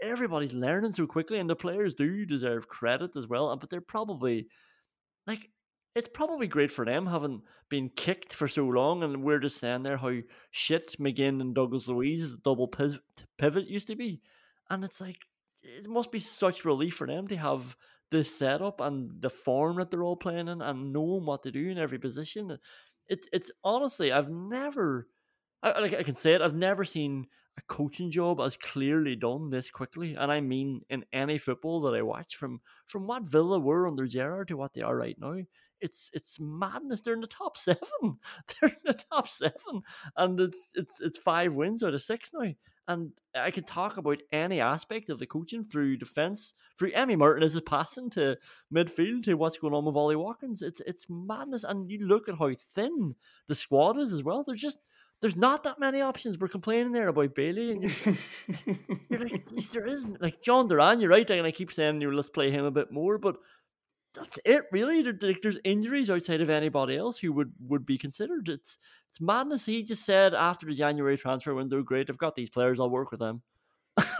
[0.01, 3.55] everybody's learning so quickly, and the players do deserve credit as well.
[3.55, 4.47] But they're probably
[5.28, 5.49] like
[5.95, 9.84] it's probably great for them having been kicked for so long, and we're just saying
[9.84, 10.13] there how
[10.49, 12.99] shit McGinn and Douglas Luiz double piv-
[13.38, 14.22] pivot used to be,
[14.69, 15.17] and it's like
[15.63, 17.76] it must be such relief for them to have
[18.12, 21.70] this setup and the form that they're all playing in and knowing what to do
[21.70, 22.57] in every position.
[23.07, 25.07] It, it's honestly, I've never,
[25.64, 29.49] I, like I can say it, I've never seen a coaching job as clearly done
[29.49, 33.59] this quickly, and I mean in any football that I watch from from what Villa
[33.59, 35.36] were under Gerrard to what they are right now.
[35.82, 37.01] It's it's madness.
[37.01, 37.80] They're in the top seven.
[38.62, 39.82] They're in the top seven,
[40.16, 42.51] and it's it's it's five wins out of six now.
[42.91, 47.43] And I can talk about any aspect of the coaching through defense, through Emi Martin
[47.43, 48.37] as Martinez's passing to
[48.73, 50.61] midfield to what's going on with Ollie Watkins.
[50.61, 51.63] It's it's madness.
[51.63, 53.15] And you look at how thin
[53.47, 54.43] the squad is as well.
[54.43, 54.79] There's just
[55.21, 56.39] there's not that many options.
[56.39, 58.15] We're complaining there about Bailey, and you're,
[59.09, 60.19] you're like, "Yes, there isn't.
[60.19, 62.71] Like Jhon Duran, you're right, and I keep saying, you know, let's play him a
[62.71, 63.37] bit more, but
[64.14, 65.01] that's it, really.
[65.03, 68.49] There's injuries outside of anybody else who would would be considered.
[68.49, 69.66] It's it's madness.
[69.66, 73.12] He just said after the January transfer window, great, I've got these players, I'll work
[73.12, 73.41] with them.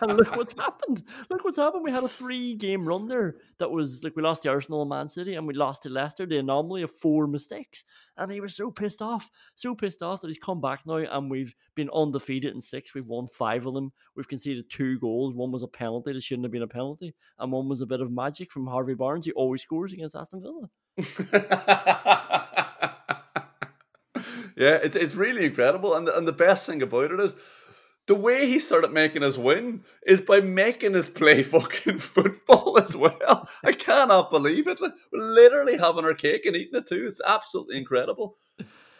[0.00, 1.02] and look what's happened.
[1.30, 1.84] Look what's happened.
[1.84, 4.90] We had a three game run there that was like we lost to Arsenal and
[4.90, 7.84] Man City and we lost to Leicester, the anomaly of four mistakes.
[8.16, 11.30] And he was so pissed off, so pissed off that he's come back now and
[11.30, 12.94] we've been undefeated in six.
[12.94, 13.92] We've won five of them.
[14.16, 15.34] We've conceded two goals.
[15.34, 18.00] One was a penalty that shouldn't have been a penalty, and one was a bit
[18.00, 19.26] of magic from Harvey Barnes.
[19.26, 20.68] He always scores against Aston Villa.
[24.56, 27.34] yeah, it's it's really incredible, and the, and the best thing about it is
[28.06, 32.96] the way he started making us win is by making us play fucking football as
[32.96, 33.48] well.
[33.64, 34.80] I cannot believe it.
[34.80, 34.90] We're
[35.22, 37.04] literally having our cake and eating it too.
[37.06, 38.36] It's absolutely incredible,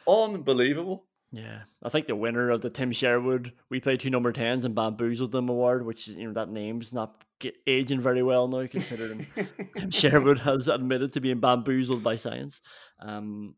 [0.07, 1.07] unbelievable.
[1.35, 4.75] Yeah, I think the winner of the Tim Sherwood "We Play Two Number Tens and
[4.75, 9.27] Bamboozled Them" award, which you know that name's not get, aging very well now, considering
[9.79, 12.61] Tim Sherwood has admitted to being bamboozled by science.
[13.01, 13.55] Um,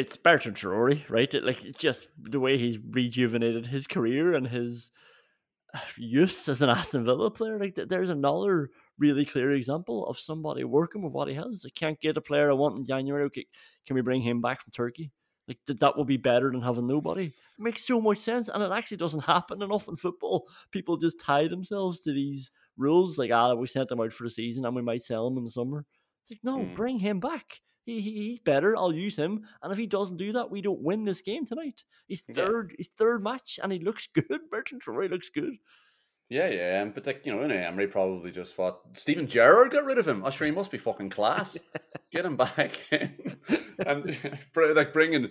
[0.00, 1.32] it's Bertrand Traore, right?
[1.34, 4.90] It, like it's just the way he's rejuvenated his career and his
[5.96, 7.58] use as an Aston Villa player.
[7.58, 11.64] Like there's another really clear example of somebody working with what he has.
[11.66, 13.24] I can't get a player I want in January.
[13.24, 13.46] Okay,
[13.86, 15.10] can we bring him back from Turkey?
[15.46, 17.24] Like th- that will be better than having nobody.
[17.26, 20.46] It makes so much sense, and it actually doesn't happen enough in football.
[20.70, 24.30] People just tie themselves to these rules, like ah, we sent him out for the
[24.30, 25.84] season and we might sell him in the summer.
[26.22, 26.74] It's like no, Mm.
[26.76, 27.60] bring him back.
[27.88, 28.76] He, he he's better.
[28.76, 31.84] I'll use him, and if he doesn't do that, we don't win this game tonight.
[32.06, 32.34] He's Yeah.
[32.34, 32.74] third.
[32.76, 34.40] His third match, and he looks good.
[34.50, 35.54] Bertrand Troy looks good.
[36.28, 39.86] Yeah, yeah, and but like you know, Unai Emery probably just thought Steven Gerrard got
[39.86, 40.22] rid of him.
[40.22, 41.56] I'm sure he must be fucking class.
[42.12, 42.78] Get him back,
[43.86, 44.16] and
[44.54, 45.30] like bringing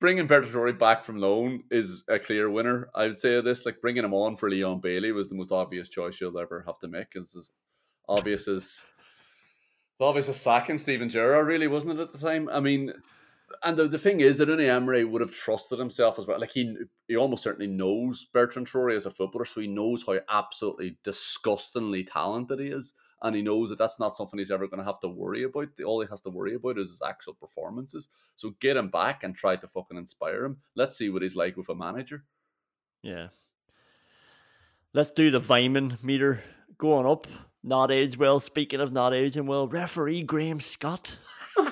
[0.00, 2.88] bringing Bertrand back from loan is a clear winner.
[2.96, 5.88] I would say this, like bringing him on for Leon Bailey was the most obvious
[5.88, 7.12] choice you'll ever have to make.
[7.14, 7.52] It's as
[8.08, 8.80] obvious as
[10.00, 12.48] as obvious as sacking Steven Gerrard, really, wasn't it at the time?
[12.48, 12.92] I mean,
[13.62, 16.40] and the, the thing is that Unai Emery would have trusted himself as well.
[16.40, 16.76] Like he,
[17.06, 22.02] he almost certainly knows Bertrand Traore as a footballer, so he knows how absolutely disgustingly
[22.04, 22.94] talented he is.
[23.24, 25.68] and he knows that that's not something he's ever going to have to worry about.
[25.84, 28.08] All he has to worry about is his actual performances.
[28.36, 30.58] So get him back and try to fucking inspire him.
[30.76, 32.24] Let's see what he's like with a manager.
[33.02, 33.28] Yeah.
[34.92, 36.42] Let's do the Weimann meter
[36.76, 37.26] going up.
[37.66, 38.40] Not aged well.
[38.40, 41.16] Speaking of not aging well, referee Graham Scott.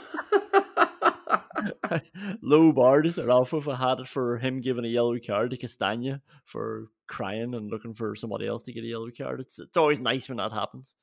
[2.41, 3.69] Low bar to start off with.
[3.69, 7.93] I had it for him giving a yellow card to Castagna for crying and looking
[7.93, 9.41] for somebody else to get a yellow card.
[9.41, 10.95] It's it's always nice when that happens.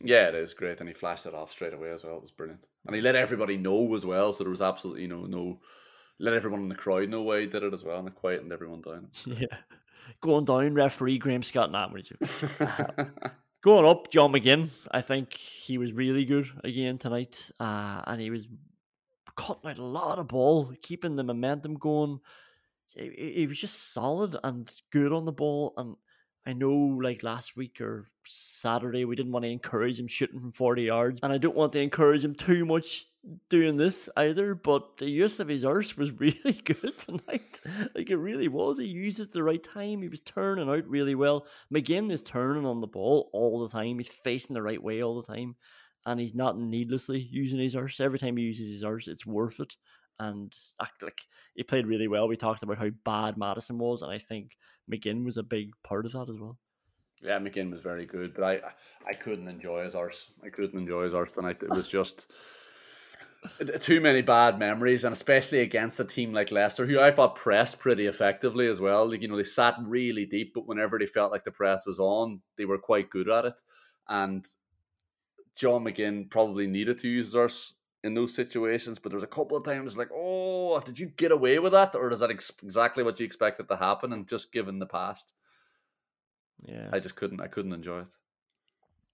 [0.00, 2.14] Yeah, it is great, and he flashed it off straight away as well.
[2.18, 4.32] It was brilliant, and he let everybody know as well.
[4.32, 5.58] So there was absolutely no no
[6.20, 8.52] let everyone in the crowd know why he did it as well, and it quietened
[8.52, 9.08] everyone down.
[9.26, 9.56] Yeah,
[10.20, 11.72] going down, referee Graham Scott.
[11.72, 13.06] Nah, what did you?
[13.62, 14.70] Going up, John McGinn.
[14.90, 18.48] I think he was really good again tonight, uh, and he was
[19.36, 22.20] cutting out a lot of ball, keeping the momentum going.
[22.94, 25.96] He, was just solid and good on the ball, and
[26.48, 30.52] I know like last week or Saturday we didn't want to encourage him shooting from
[30.52, 33.04] 40 yards and I don't want to encourage him too much
[33.50, 37.60] doing this either but the use of his arse was really good tonight.
[37.94, 38.78] Like it really was.
[38.78, 40.00] He used it at the right time.
[40.00, 41.46] He was turning out really well.
[41.70, 43.98] McGinn is turning on the ball all the time.
[43.98, 45.54] He's facing the right way all the time
[46.06, 48.00] and he's not needlessly using his arse.
[48.00, 49.76] Every time he uses his arse it's worth it
[50.20, 51.18] and act like
[51.54, 54.56] he played really well we talked about how bad Maddison was and I think
[54.90, 56.58] McGinn was a big part of that as well.
[57.22, 58.60] Yeah, McGinn was very good, but I
[59.06, 60.30] I couldn't enjoy his arse.
[60.44, 61.62] I couldn't enjoy his arse tonight.
[61.62, 62.26] It was just
[63.80, 67.80] too many bad memories, and especially against a team like Leicester, who I thought pressed
[67.80, 69.10] pretty effectively as well.
[69.10, 71.98] Like you know, they sat really deep, but whenever they felt like the press was
[71.98, 73.60] on, they were quite good at it.
[74.08, 74.46] And
[75.56, 79.56] John McGinn probably needed to use his arse in those situations, but there's a couple
[79.56, 83.02] of times like, oh, did you get away with that, or is that ex- exactly
[83.02, 84.12] what you expected to happen?
[84.12, 85.34] And just given the past,
[86.62, 88.14] yeah, I just couldn't, I couldn't enjoy it.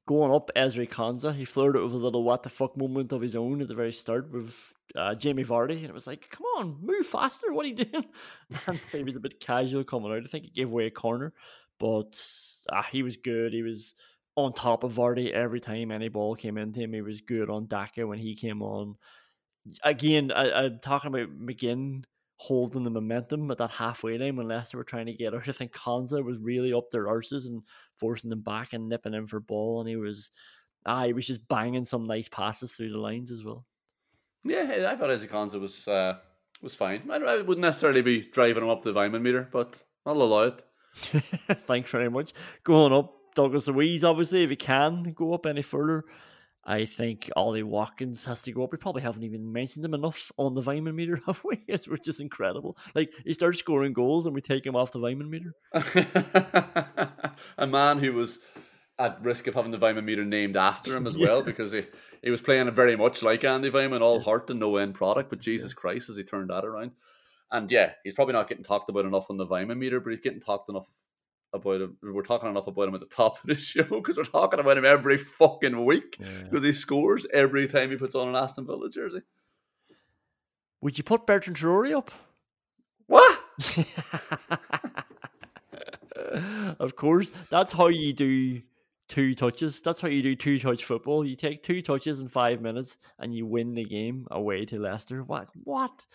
[0.07, 3.35] Going up, Ezri Konsa, he flirted with a little what the fuck moment of his
[3.35, 6.77] own at the very start with uh, Jamie Vardy, and it was like, come on,
[6.83, 8.05] move faster, what are you doing?
[8.67, 10.23] And he was a bit casual coming out.
[10.23, 11.33] I think he gave away a corner,
[11.79, 12.21] but
[12.69, 13.55] uh, he was good.
[13.55, 13.95] He was
[14.37, 16.93] on top of Vardy every time any ball came into him.
[16.93, 18.97] He was good on Daka when he came on.
[19.83, 22.05] Again, I, am talking about McGinn
[22.37, 25.49] holding the momentum at that halfway line when Leicester were trying to get out.
[25.49, 27.63] I think Konsa was really up their arses and
[27.95, 30.31] forcing them back and nipping in for ball, and he was
[30.85, 33.65] ah, he was just banging some nice passes through the lines as well.
[34.45, 36.19] Yeah, I thought Ezri Konsa was uh,
[36.61, 37.09] was fine.
[37.11, 40.63] I, I, wouldn't necessarily be driving him up the Weimann meter, but I'll allow it.
[40.95, 42.33] Thanks very much.
[42.63, 46.05] Going up, Douglas Luiz, obviously, if he can go up any further.
[46.67, 48.73] I think Ollie Watkins has to go up.
[48.73, 51.63] We probably haven't even mentioned him enough on the Weimann meter, have we?
[51.69, 52.77] It's which is incredible.
[52.95, 55.55] Like he starts scoring goals and we take him off the Weimann meter.
[57.59, 58.41] a man who was
[58.99, 61.83] at risk of having the Weimann meter named after him as well because he,
[62.23, 65.29] he was playing very much like Andy Weimann, all heart and no end product.
[65.29, 65.81] But Jesus yeah.
[65.81, 66.93] Christ, as he turned that around.
[67.51, 70.21] And yeah, he's probably not getting talked about enough on the Weimann meter, but he's
[70.21, 70.87] getting talked enough
[71.55, 71.97] about him.
[72.03, 74.77] We're talking enough about him at the top of the show because we're talking about
[74.77, 76.69] him every fucking week because yeah.
[76.69, 79.23] he scores every time he puts on an Aston Villa jersey.
[80.81, 82.11] Would you put Bertrand Traore up?
[83.07, 83.41] What?
[86.79, 88.61] of course, that's how you do
[89.09, 89.81] two touches.
[89.81, 91.25] That's how you do two touch football.
[91.25, 95.23] You take two touches in five minutes and you win the game away to Leicester.
[95.23, 95.49] What?
[95.63, 96.07] What?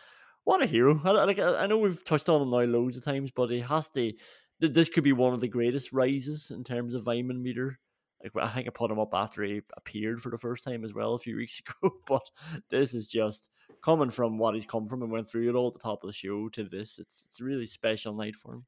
[0.43, 0.99] What a hero!
[1.03, 3.87] I, like I know we've touched on him now loads of times, but he has
[3.89, 4.13] to
[4.59, 7.79] this could be one of the greatest rises in terms of Weimann meter.
[8.21, 10.93] Like, I think I put him up after he appeared for the first time as
[10.93, 11.95] well a few weeks ago.
[12.05, 12.29] But
[12.69, 13.49] this is just
[13.81, 16.07] coming from what he's come from and went through it all at the top of
[16.07, 16.99] the show to this.
[16.99, 18.65] It's it's a really special night for him.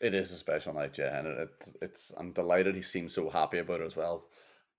[0.00, 1.48] It is a special night, yeah, and it,
[1.82, 4.28] it's I'm delighted he seems so happy about it as well.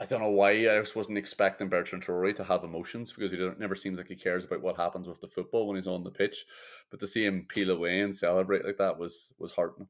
[0.01, 3.49] I don't know why I just wasn't expecting Bertrand Traore to have emotions because he
[3.59, 6.09] never seems like he cares about what happens with the football when he's on the
[6.09, 6.45] pitch.
[6.89, 9.89] But to see him peel away and celebrate like that was was heartening.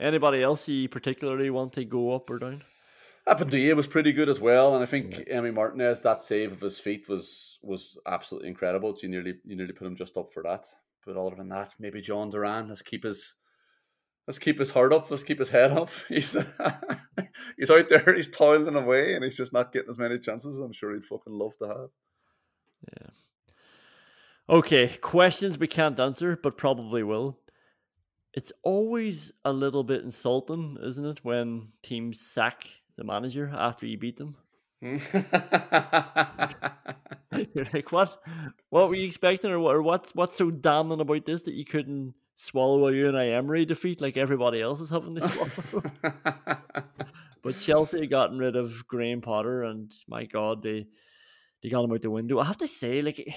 [0.00, 2.62] Anybody else you particularly want to go up or down?
[3.28, 5.38] Appendia was pretty good as well, and I think yeah.
[5.38, 8.94] Emi Martinez that save of his feet was was absolutely incredible.
[8.94, 10.66] So you nearly you nearly put him just up for that.
[11.04, 12.68] But other than that, maybe Jhon Duran.
[12.68, 13.34] Let's keep his
[14.28, 15.10] let's keep his heart up.
[15.10, 15.90] Let's keep his head up.
[16.08, 16.36] He's
[17.58, 18.14] he's out there.
[18.14, 20.60] He's toiling away, and he's just not getting as many chances.
[20.60, 21.90] I'm sure he'd fucking love to have.
[23.00, 23.10] Yeah.
[24.48, 27.40] Okay, questions we can't answer, but probably will
[28.36, 33.98] it's always a little bit insulting, isn't it, when teams sack the manager after you
[33.98, 34.36] beat them?
[34.82, 35.00] You're
[37.72, 38.22] like, what?
[38.68, 41.64] What were you expecting, or, what, or what's what's so damning about this that you
[41.64, 45.82] couldn't swallow a Unai Emery defeat like everybody else is having to swallow?
[47.46, 50.88] But Chelsea had gotten rid of Graham Potter, and my God, they
[51.62, 52.40] they got him out the window.
[52.40, 53.32] I have to say, like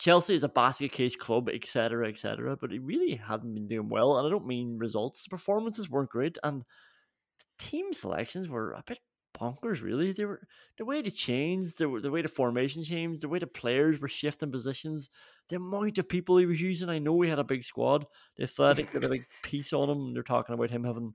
[0.00, 2.56] Chelsea is a basket case club, etc., etc.
[2.56, 5.24] But it really hadn't been doing well, and I don't mean results.
[5.24, 9.00] The performances weren't great, and the team selections were a bit
[9.38, 9.82] bonkers.
[9.82, 10.40] Really, they were
[10.78, 14.08] the way they changed, the, the way the formation changed, the way the players were
[14.08, 15.10] shifting positions,
[15.50, 16.88] the amount of people he was using.
[16.88, 18.06] I know he had a big squad.
[18.38, 20.14] The Athletic did a big piece on him.
[20.14, 21.12] They're talking about him having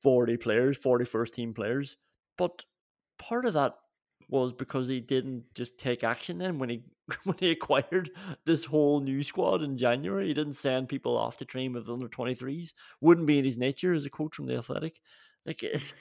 [0.00, 1.96] forty players, forty first team players,
[2.38, 2.64] but
[3.18, 3.74] part of that
[4.28, 6.82] was because he didn't just take action then when he
[7.24, 8.10] when he acquired
[8.44, 10.28] this whole new squad in January.
[10.28, 12.72] He didn't send people off to train with under 23s.
[13.00, 15.00] Wouldn't be in his nature as a coach from the Athletic.
[15.46, 15.94] Like it's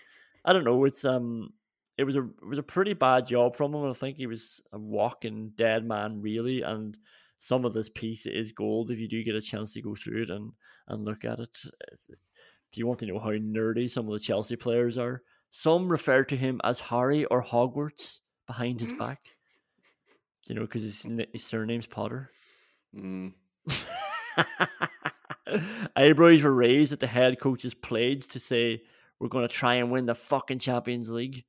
[0.46, 1.54] I don't know, it's um
[1.98, 3.90] it was a it was a pretty bad job from him.
[3.90, 6.98] I think he was a walking dead man really and
[7.40, 10.24] some of this piece is gold if you do get a chance to go through
[10.24, 10.52] it and
[10.88, 11.58] and look at it.
[12.72, 16.24] If you want to know how nerdy some of the Chelsea players are, some refer
[16.24, 19.20] to him as Harry or Hogwarts behind his back.
[20.48, 22.32] You know, because his, his surname's Potter.
[22.96, 23.34] Mm.
[25.96, 28.82] Eyebrows were raised at the head coach's plaids to say,
[29.20, 31.44] We're going to try and win the fucking Champions League.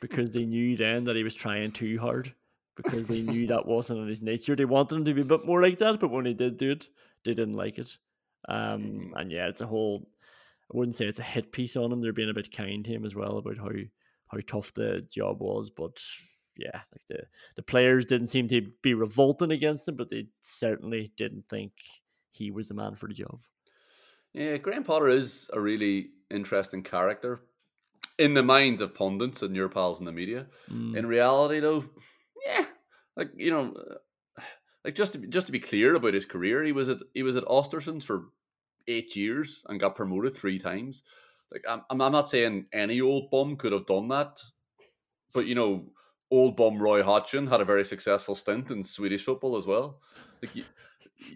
[0.00, 2.32] because they knew then that he was trying too hard.
[2.76, 4.54] Because they knew that wasn't in his nature.
[4.54, 6.70] They wanted him to be a bit more like that, but when he did do
[6.70, 6.86] it,
[7.24, 7.96] they didn't like it.
[8.48, 10.08] Um, and yeah, it's a whole.
[10.72, 12.00] I wouldn't say it's a hit piece on him.
[12.00, 13.70] They're being a bit kind to him as well about how
[14.28, 15.70] how tough the job was.
[15.70, 16.00] But
[16.56, 17.22] yeah, like the
[17.56, 21.72] the players didn't seem to be revolting against him, but they certainly didn't think
[22.30, 23.40] he was the man for the job.
[24.34, 27.40] Yeah, Graham Potter is a really interesting character
[28.18, 30.46] in the minds of pundits and your pals in the media.
[30.70, 30.96] Mm.
[30.96, 31.84] In reality, though,
[32.46, 32.64] yeah,
[33.16, 33.74] like you know,
[34.84, 37.22] like just to be, just to be clear about his career, he was at he
[37.22, 38.26] was at Ostersunds for
[38.88, 41.04] eight years and got promoted three times.
[41.52, 44.40] Like I'm I'm not saying any old bum could have done that,
[45.32, 45.86] but you know,
[46.30, 50.00] old bum Roy Hodgson had a very successful stint in Swedish football as well.
[50.42, 50.64] Like you,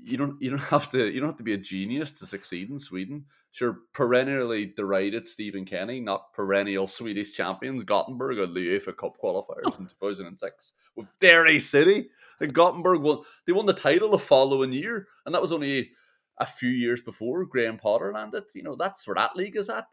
[0.05, 2.71] you don't you don't have to you don't have to be a genius to succeed
[2.71, 3.25] in Sweden.
[3.53, 9.79] Sure, perennially derided Stephen Kenny, not perennial Swedish champions Gothenburg at the UEFA Cup qualifiers
[9.79, 12.09] in 2006 with Derry City.
[12.41, 15.93] And Gothenburg won they won the title the following year, and that was only
[16.39, 18.45] a few years before Graham Potter landed.
[18.55, 19.87] You know, that's where that league is at.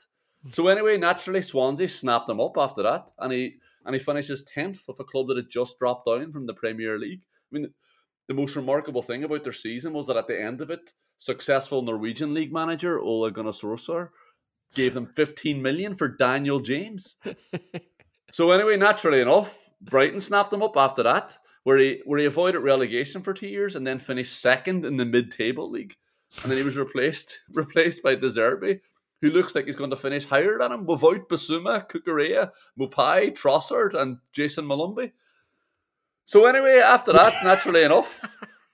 [0.44, 0.52] Hmm.
[0.52, 4.82] So anyway, naturally Swansea snapped him up after that, and he and he finishes tenth
[4.88, 7.22] with a club that had just dropped down from the Premier League.
[7.52, 7.74] I mean,
[8.28, 11.82] the most remarkable thing about their season was that at the end of it, successful
[11.82, 14.10] Norwegian league manager Ole Gunnar Solskjaer
[14.74, 17.18] gave them 15 million for Daniel James.
[18.32, 22.60] so anyway, naturally enough, Brighton snapped him up after that, where he where he avoided
[22.60, 25.96] relegation for two years and then finished second in the mid-table league,
[26.42, 28.80] and then he was replaced replaced by De Zerbi,
[29.22, 33.94] who looks like he's going to finish higher than him without Bissouma, Cucurella, Maupay, Trossard,
[33.94, 35.12] and Jayson Molumby.
[36.26, 38.24] So anyway, after that, naturally enough,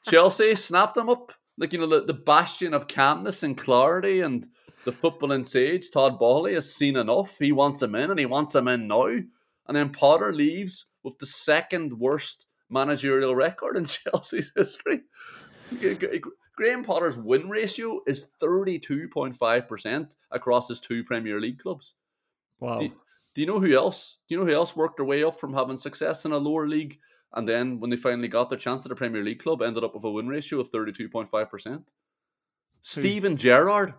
[0.09, 1.31] Chelsea snapped him up.
[1.57, 4.45] Like, you know, the, the bastion of calmness and clarity and
[4.83, 7.39] the footballing sage, Todd Boehly, has seen enough.
[7.39, 9.05] He wants him in and he wants him in now.
[9.05, 15.01] And then Potter leaves with the second worst managerial record in Chelsea's history.
[16.55, 21.95] Graham Potter's win ratio is 32.5% across his two Premier League clubs.
[22.59, 22.77] Wow.
[22.77, 22.89] Do,
[23.33, 24.17] do, you know who else?
[24.27, 26.67] Do you know who else worked their way up from having success in a lower
[26.67, 26.99] league
[27.33, 29.93] and then when they finally got their chance at a Premier League club ended up
[29.93, 31.83] with a win ratio of 32.5%?
[32.81, 33.93] Steven Gerrard.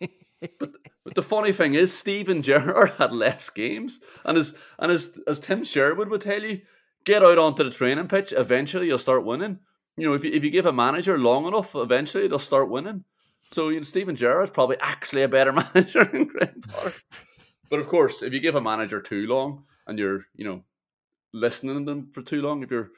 [0.58, 0.72] but
[1.04, 5.40] but the funny thing is Steven Gerrard had less games and as and as as
[5.40, 6.60] Tim Sherwood would tell you,
[7.04, 9.60] get out onto the training pitch, eventually you'll start winning
[9.96, 13.04] you know, if you, if you give a manager long enough, eventually they'll start winning.
[13.50, 16.94] So you know, Gerrard's probably actually a better manager than Graham Potter.
[17.68, 20.62] But of course, if you give a manager too long and you're, you know,
[21.32, 22.90] listening to them for too long, if you're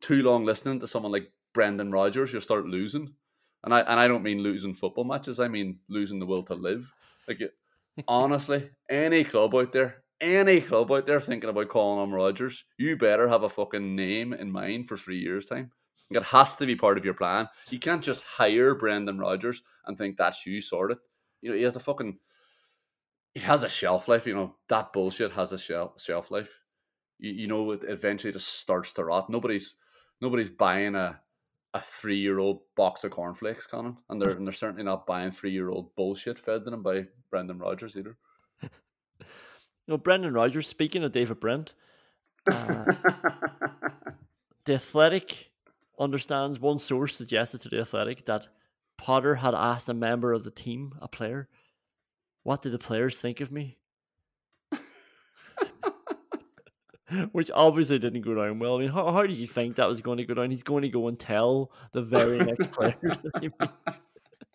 [0.00, 3.14] too long listening to someone like Brendan Rodgers, you'll start losing.
[3.62, 5.40] And I and I don't mean losing football matches.
[5.40, 6.92] I mean losing the will to live.
[7.28, 7.40] Like
[8.08, 12.96] honestly, any club out there, any club out there thinking about calling on Rodgers, you
[12.96, 15.70] better have a fucking name in mind for three years' time.
[16.10, 17.48] It has to be part of your plan.
[17.70, 20.98] You can't just hire Brendan Rodgers and think that's you sorted.
[21.40, 22.18] You know, he has a fucking
[23.34, 26.60] he has a shelf life, you know, that bullshit has a shelf shelf life.
[27.18, 29.28] You, you know, it eventually just starts to rot.
[29.28, 29.76] Nobody's
[30.20, 31.20] nobody's buying a
[31.74, 33.96] a three year old box of cornflakes, Conan.
[34.08, 37.06] And they're and they're certainly not buying three year old bullshit fed to them by
[37.30, 38.16] Brendan Rodgers either.
[38.62, 38.68] you
[39.88, 41.74] know, Brendan Rodgers, speaking of David Brent,
[42.50, 42.84] uh,
[44.64, 45.50] the athletic
[45.98, 46.60] understands.
[46.60, 48.48] One source suggested to the Athletic that
[48.96, 51.48] Potter had asked a member of the team, a player,
[52.42, 53.78] What do the players think of me?
[57.32, 58.76] Which obviously didn't go down well.
[58.76, 60.50] I mean, how, how did you think that was going to go down?
[60.50, 64.00] He's going to go and tell the very next player that he meets.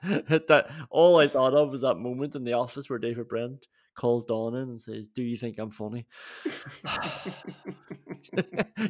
[0.47, 4.23] that all I thought of was that moment in the office where David Brent calls
[4.23, 6.05] Don in and says, "Do you think I'm funny?"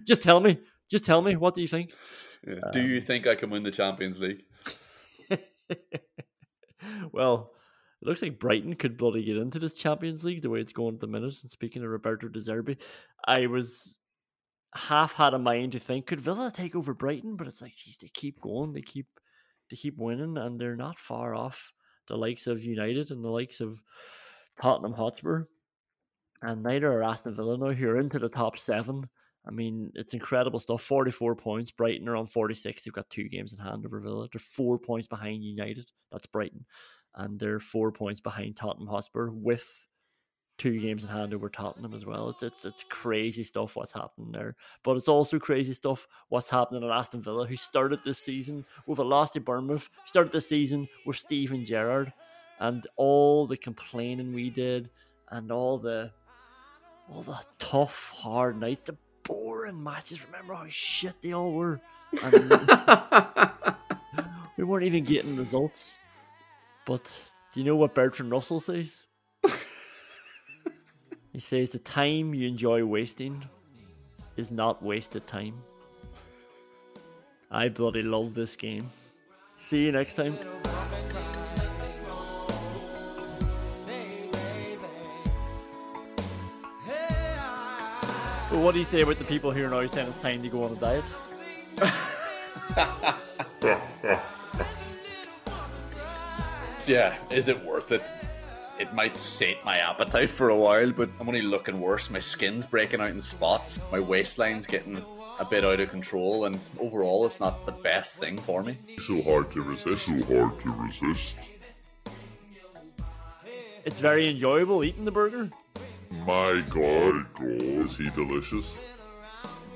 [0.05, 0.59] Just tell me.
[0.89, 1.35] Just tell me.
[1.35, 1.91] What do you think?
[2.47, 2.71] Yeah.
[2.71, 4.43] Do you um, think I can win the Champions League?
[7.11, 7.51] well,
[8.01, 10.95] it looks like Brighton could bloody get into this Champions League the way it's going
[10.95, 11.35] at the minute.
[11.41, 12.77] And speaking of Roberto De Zerbi,
[13.25, 13.97] I was
[14.73, 17.97] half had a mind to think could Villa take over Brighton, but it's like, geez,
[17.97, 19.07] they keep going, they keep
[19.69, 21.71] they keep winning, and they're not far off
[22.07, 23.79] the likes of United and the likes of
[24.59, 25.43] Tottenham Hotspur,
[26.41, 29.09] and neither are Aston Villa now, who are into the top seven.
[29.49, 30.83] I mean, it's incredible stuff.
[30.83, 31.71] 44 points.
[31.71, 32.83] Brighton are on 46.
[32.83, 34.27] They've got two games in hand over Villa.
[34.31, 35.91] They're four points behind United.
[36.11, 36.65] That's Brighton.
[37.15, 39.87] And they're four points behind Tottenham Hotspur with
[40.59, 42.29] two games in hand over Tottenham as well.
[42.29, 44.55] It's, it's it's crazy stuff what's happening there.
[44.83, 48.99] But it's also crazy stuff what's happening at Aston Villa, who started this season with
[48.99, 52.13] a loss to Bournemouth, started the season with Steven Gerrard,
[52.59, 54.89] and all the complaining we did,
[55.29, 56.11] and all the
[57.09, 58.95] all the tough, hard nights, the
[59.29, 60.25] boring matches.
[60.25, 61.79] Remember how shit they all were.
[64.59, 65.97] We weren't even getting results.
[66.85, 69.05] But do you know what Bertrand Russell says?
[71.31, 73.41] he says the time you enjoy wasting
[74.35, 75.53] is not wasted time.
[77.49, 78.89] I bloody love this game.
[79.55, 80.35] See you next time.
[88.49, 90.63] But what do you say about the people here now saying it's time to go
[90.63, 91.03] on a diet?
[96.87, 98.01] yeah, is it worth it?
[98.79, 102.09] It might sate my appetite for a while, but I'm only looking worse.
[102.09, 104.99] My skin's breaking out in spots, my waistline's getting
[105.39, 108.79] a bit out of control, and overall, it's not the best thing for me.
[109.05, 111.35] So hard to resist, so hard to resist.
[113.85, 115.51] It's very enjoyable eating the burger.
[116.11, 118.65] My god, is he delicious?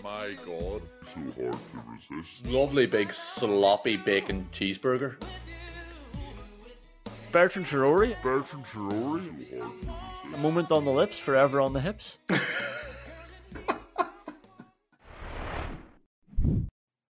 [0.03, 0.81] My god,
[1.13, 2.47] so hard to resist.
[2.47, 5.15] Lovely big sloppy bacon cheeseburger.
[7.31, 10.33] Bertrand Traore, Bertrand Traore, so hard to resist.
[10.33, 12.17] a moment on the lips, forever on the hips.